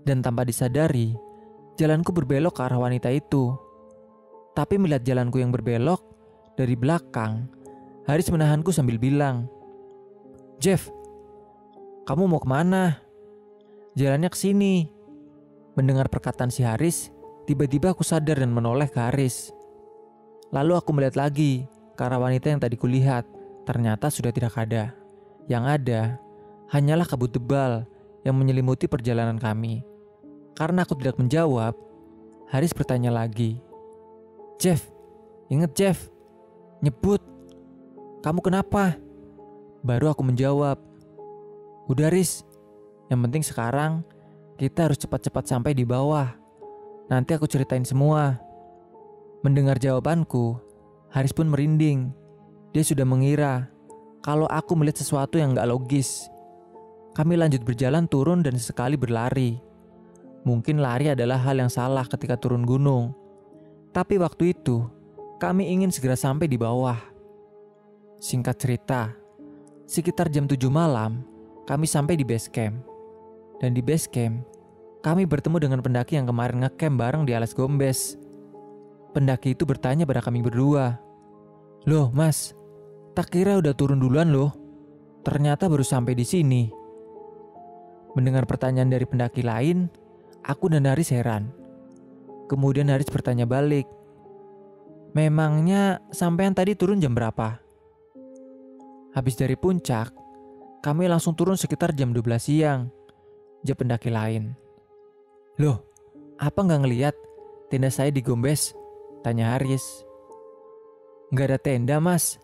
dan 0.07 0.23
tanpa 0.23 0.47
disadari, 0.47 1.19
jalanku 1.77 2.11
berbelok 2.13 2.59
ke 2.59 2.63
arah 2.65 2.81
wanita 2.81 3.13
itu. 3.13 3.53
Tapi 4.57 4.81
melihat 4.81 5.05
jalanku 5.05 5.37
yang 5.41 5.53
berbelok, 5.53 6.01
dari 6.57 6.73
belakang, 6.73 7.53
Haris 8.09 8.33
menahanku 8.33 8.73
sambil 8.73 8.97
bilang, 8.97 9.45
Jeff, 10.57 10.89
kamu 12.09 12.25
mau 12.25 12.41
ke 12.41 12.49
mana? 12.49 12.97
Jalannya 13.93 14.33
ke 14.33 14.39
sini. 14.41 14.89
Mendengar 15.77 16.09
perkataan 16.09 16.49
si 16.49 16.65
Haris, 16.65 17.13
tiba-tiba 17.45 17.93
aku 17.93 18.01
sadar 18.01 18.41
dan 18.41 18.49
menoleh 18.49 18.89
ke 18.89 18.97
Haris. 18.97 19.53
Lalu 20.49 20.73
aku 20.81 20.97
melihat 20.97 21.21
lagi 21.21 21.69
ke 21.93 22.01
arah 22.01 22.17
wanita 22.17 22.49
yang 22.49 22.61
tadi 22.63 22.81
kulihat. 22.81 23.29
Ternyata 23.69 24.09
sudah 24.09 24.33
tidak 24.33 24.57
ada. 24.57 24.97
Yang 25.51 25.65
ada 25.69 26.01
hanyalah 26.73 27.05
kabut 27.05 27.35
tebal 27.35 27.85
yang 28.25 28.39
menyelimuti 28.39 28.89
perjalanan 28.89 29.37
kami. 29.37 29.85
Karena 30.57 30.89
aku 30.89 30.97
tidak 30.97 31.21
menjawab, 31.21 31.77
Haris 32.49 32.73
bertanya 32.73 33.13
lagi. 33.13 33.61
Jeff, 34.57 34.89
inget 35.53 35.77
Jeff, 35.77 35.99
nyebut. 36.81 37.21
Kamu 38.25 38.41
kenapa? 38.41 38.97
Baru 39.85 40.09
aku 40.09 40.25
menjawab. 40.25 40.81
Udah 41.93 42.09
Haris, 42.09 42.41
yang 43.13 43.21
penting 43.29 43.45
sekarang 43.45 44.01
kita 44.57 44.89
harus 44.89 44.97
cepat-cepat 44.97 45.45
sampai 45.45 45.77
di 45.77 45.85
bawah. 45.85 46.33
Nanti 47.13 47.37
aku 47.37 47.45
ceritain 47.45 47.85
semua. 47.85 48.41
Mendengar 49.45 49.77
jawabanku, 49.77 50.57
Haris 51.13 51.37
pun 51.37 51.53
merinding. 51.53 52.11
Dia 52.73 52.83
sudah 52.83 53.05
mengira 53.05 53.69
kalau 54.25 54.49
aku 54.49 54.73
melihat 54.75 55.05
sesuatu 55.05 55.37
yang 55.37 55.53
gak 55.55 55.69
logis. 55.69 56.27
Kami 57.15 57.37
lanjut 57.37 57.63
berjalan 57.63 58.09
turun 58.09 58.41
dan 58.41 58.57
sekali 58.57 58.97
berlari. 58.97 59.66
Mungkin 60.47 60.79
lari 60.79 61.11
adalah 61.11 61.43
hal 61.43 61.59
yang 61.59 61.67
salah 61.67 62.07
ketika 62.07 62.39
turun 62.39 62.63
gunung. 62.63 63.11
Tapi 63.91 64.15
waktu 64.23 64.55
itu, 64.55 64.87
kami 65.43 65.67
ingin 65.75 65.91
segera 65.91 66.15
sampai 66.15 66.47
di 66.47 66.55
bawah. 66.55 66.97
Singkat 68.23 68.57
cerita, 68.57 69.11
sekitar 69.91 70.31
jam 70.31 70.47
7 70.47 70.71
malam, 70.71 71.27
kami 71.67 71.91
sampai 71.91 72.15
di 72.15 72.23
base 72.23 72.47
camp. 72.47 72.79
Dan 73.59 73.75
di 73.75 73.83
base 73.83 74.07
camp, 74.07 74.47
kami 75.03 75.27
bertemu 75.27 75.59
dengan 75.59 75.81
pendaki 75.83 76.15
yang 76.15 76.31
kemarin 76.31 76.63
ngecamp 76.63 76.95
bareng 76.95 77.27
di 77.27 77.35
alas 77.35 77.51
gombes. 77.51 78.15
Pendaki 79.11 79.59
itu 79.59 79.67
bertanya 79.67 80.07
pada 80.07 80.23
kami 80.23 80.47
berdua, 80.47 81.03
Loh 81.91 82.15
mas, 82.15 82.55
Tak 83.17 83.33
kira 83.33 83.57
udah 83.57 83.73
turun 83.73 83.97
duluan 83.97 84.29
loh. 84.29 84.53
Ternyata 85.25 85.73
baru 85.73 85.81
sampai 85.81 86.13
di 86.13 86.21
sini. 86.21 86.69
Mendengar 88.13 88.45
pertanyaan 88.45 88.93
dari 88.93 89.09
pendaki 89.09 89.41
lain, 89.41 89.89
aku 90.47 90.71
dan 90.71 90.87
Haris 90.87 91.11
heran. 91.11 91.51
Kemudian 92.47 92.89
Haris 92.89 93.11
bertanya 93.11 93.45
balik. 93.45 93.85
Memangnya 95.13 95.99
sampean 96.15 96.55
tadi 96.55 96.79
turun 96.79 97.03
jam 97.03 97.13
berapa? 97.13 97.59
Habis 99.17 99.35
dari 99.35 99.59
puncak, 99.59 100.15
kami 100.85 101.11
langsung 101.11 101.35
turun 101.35 101.59
sekitar 101.59 101.91
jam 101.93 102.15
12 102.15 102.39
siang. 102.39 102.81
Jawab 103.67 103.83
pendaki 103.83 104.13
lain. 104.13 104.55
Loh, 105.59 105.83
apa 106.39 106.63
nggak 106.63 106.81
ngeliat 106.85 107.15
tenda 107.73 107.91
saya 107.91 108.15
di 108.15 108.23
Gombes? 108.23 108.77
Tanya 109.27 109.57
Haris. 109.57 110.07
Nggak 111.35 111.47
ada 111.51 111.59
tenda 111.59 111.97
mas, 111.99 112.39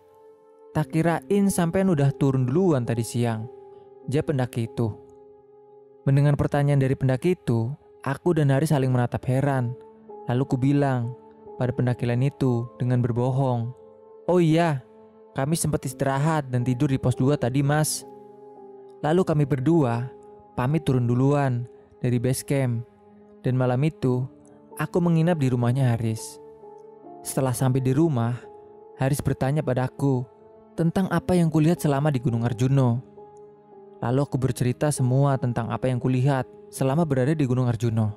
Tak 0.72 0.88
kirain 0.88 1.52
sampean 1.52 1.92
udah 1.92 2.16
turun 2.16 2.48
duluan 2.48 2.88
tadi 2.88 3.04
siang. 3.04 3.44
Dia 4.08 4.24
pendaki 4.24 4.72
itu. 4.72 4.88
Mendengar 6.08 6.32
pertanyaan 6.40 6.80
dari 6.80 6.96
pendaki 6.96 7.36
itu, 7.36 7.68
aku 8.02 8.34
dan 8.34 8.50
Hari 8.50 8.66
saling 8.66 8.90
menatap 8.90 9.22
heran. 9.30 9.72
Lalu 10.26 10.42
ku 10.46 10.56
bilang 10.58 11.14
pada 11.58 11.70
pendaki 11.70 12.06
lain 12.06 12.30
itu 12.30 12.66
dengan 12.78 13.02
berbohong. 13.02 13.70
Oh 14.26 14.38
iya, 14.38 14.82
kami 15.34 15.58
sempat 15.58 15.82
istirahat 15.86 16.50
dan 16.50 16.62
tidur 16.62 16.90
di 16.90 16.98
pos 16.98 17.18
2 17.18 17.34
tadi 17.38 17.62
mas. 17.62 18.06
Lalu 19.02 19.22
kami 19.26 19.44
berdua 19.46 20.10
pamit 20.54 20.86
turun 20.86 21.06
duluan 21.06 21.66
dari 21.98 22.22
base 22.22 22.46
camp. 22.46 22.86
Dan 23.42 23.58
malam 23.58 23.82
itu, 23.82 24.22
aku 24.78 25.02
menginap 25.02 25.42
di 25.42 25.50
rumahnya 25.50 25.94
Haris. 25.94 26.38
Setelah 27.26 27.50
sampai 27.50 27.82
di 27.82 27.90
rumah, 27.90 28.38
Haris 29.02 29.18
bertanya 29.18 29.66
padaku 29.66 30.22
tentang 30.78 31.10
apa 31.10 31.34
yang 31.34 31.50
kulihat 31.50 31.82
selama 31.82 32.14
di 32.14 32.22
Gunung 32.22 32.46
Arjuno. 32.46 33.02
Lalu 33.98 34.20
aku 34.22 34.38
bercerita 34.38 34.94
semua 34.94 35.34
tentang 35.38 35.74
apa 35.74 35.90
yang 35.90 35.98
kulihat 35.98 36.46
selama 36.72 37.04
berada 37.04 37.36
di 37.36 37.44
Gunung 37.44 37.68
Arjuno. 37.68 38.16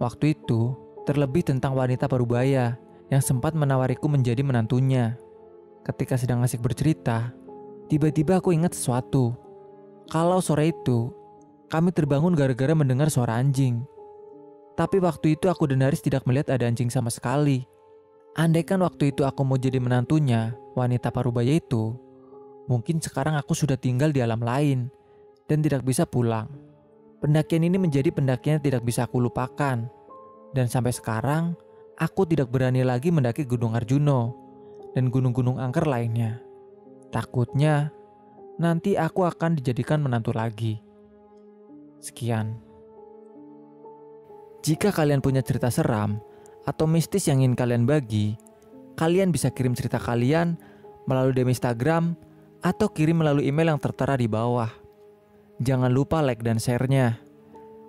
Waktu 0.00 0.32
itu, 0.32 0.72
terlebih 1.04 1.44
tentang 1.44 1.76
wanita 1.76 2.08
parubaya 2.08 2.80
yang 3.12 3.20
sempat 3.20 3.52
menawariku 3.52 4.08
menjadi 4.08 4.40
menantunya. 4.40 5.20
Ketika 5.84 6.16
sedang 6.16 6.40
asik 6.40 6.64
bercerita, 6.64 7.36
tiba-tiba 7.92 8.40
aku 8.40 8.56
ingat 8.56 8.72
sesuatu. 8.72 9.36
Kalau 10.08 10.40
sore 10.40 10.72
itu, 10.72 11.12
kami 11.68 11.92
terbangun 11.92 12.32
gara-gara 12.32 12.72
mendengar 12.72 13.12
suara 13.12 13.36
anjing. 13.36 13.84
Tapi 14.72 14.96
waktu 15.04 15.36
itu 15.36 15.52
aku 15.52 15.68
dan 15.68 15.84
Haris 15.84 16.00
tidak 16.00 16.24
melihat 16.24 16.56
ada 16.56 16.64
anjing 16.64 16.88
sama 16.88 17.12
sekali. 17.12 17.68
Andaikan 18.38 18.80
waktu 18.80 19.12
itu 19.12 19.28
aku 19.28 19.44
mau 19.44 19.60
jadi 19.60 19.76
menantunya, 19.82 20.56
wanita 20.72 21.12
parubaya 21.12 21.50
itu, 21.58 21.92
mungkin 22.70 23.02
sekarang 23.02 23.36
aku 23.36 23.52
sudah 23.52 23.76
tinggal 23.76 24.14
di 24.14 24.22
alam 24.22 24.40
lain 24.40 24.88
dan 25.50 25.58
tidak 25.60 25.82
bisa 25.82 26.06
pulang. 26.06 26.67
Pendakian 27.18 27.66
ini 27.66 27.76
menjadi 27.82 28.14
pendakian 28.14 28.62
yang 28.62 28.64
tidak 28.64 28.82
bisa 28.86 29.10
aku 29.10 29.18
lupakan. 29.18 29.90
Dan 30.54 30.66
sampai 30.70 30.94
sekarang, 30.94 31.58
aku 31.98 32.24
tidak 32.30 32.48
berani 32.54 32.86
lagi 32.86 33.10
mendaki 33.10 33.42
Gunung 33.42 33.74
Arjuno 33.74 34.38
dan 34.94 35.10
gunung-gunung 35.10 35.58
angker 35.58 35.84
lainnya. 35.84 36.38
Takutnya 37.10 37.90
nanti 38.62 38.94
aku 38.94 39.26
akan 39.26 39.58
dijadikan 39.58 39.98
menantu 39.98 40.30
lagi. 40.30 40.78
Sekian. 41.98 42.54
Jika 44.62 44.94
kalian 44.94 45.18
punya 45.18 45.42
cerita 45.42 45.70
seram 45.74 46.22
atau 46.62 46.86
mistis 46.86 47.26
yang 47.26 47.42
ingin 47.42 47.58
kalian 47.58 47.82
bagi, 47.82 48.38
kalian 48.94 49.34
bisa 49.34 49.50
kirim 49.50 49.74
cerita 49.74 49.98
kalian 49.98 50.54
melalui 51.10 51.34
DM 51.34 51.50
Instagram 51.50 52.14
atau 52.62 52.86
kirim 52.90 53.22
melalui 53.22 53.50
email 53.50 53.74
yang 53.74 53.82
tertera 53.82 54.14
di 54.14 54.30
bawah. 54.30 54.70
Jangan 55.58 55.90
lupa 55.90 56.22
like 56.22 56.46
dan 56.46 56.62
share-nya. 56.62 57.18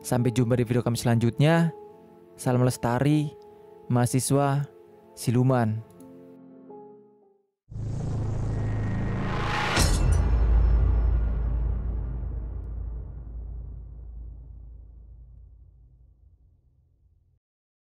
Sampai 0.01 0.33
jumpa 0.33 0.57
di 0.57 0.65
video 0.65 0.81
kami 0.81 0.97
selanjutnya. 0.97 1.69
Salam 2.39 2.65
lestari, 2.65 3.29
mahasiswa, 3.91 4.65
siluman. 5.13 5.88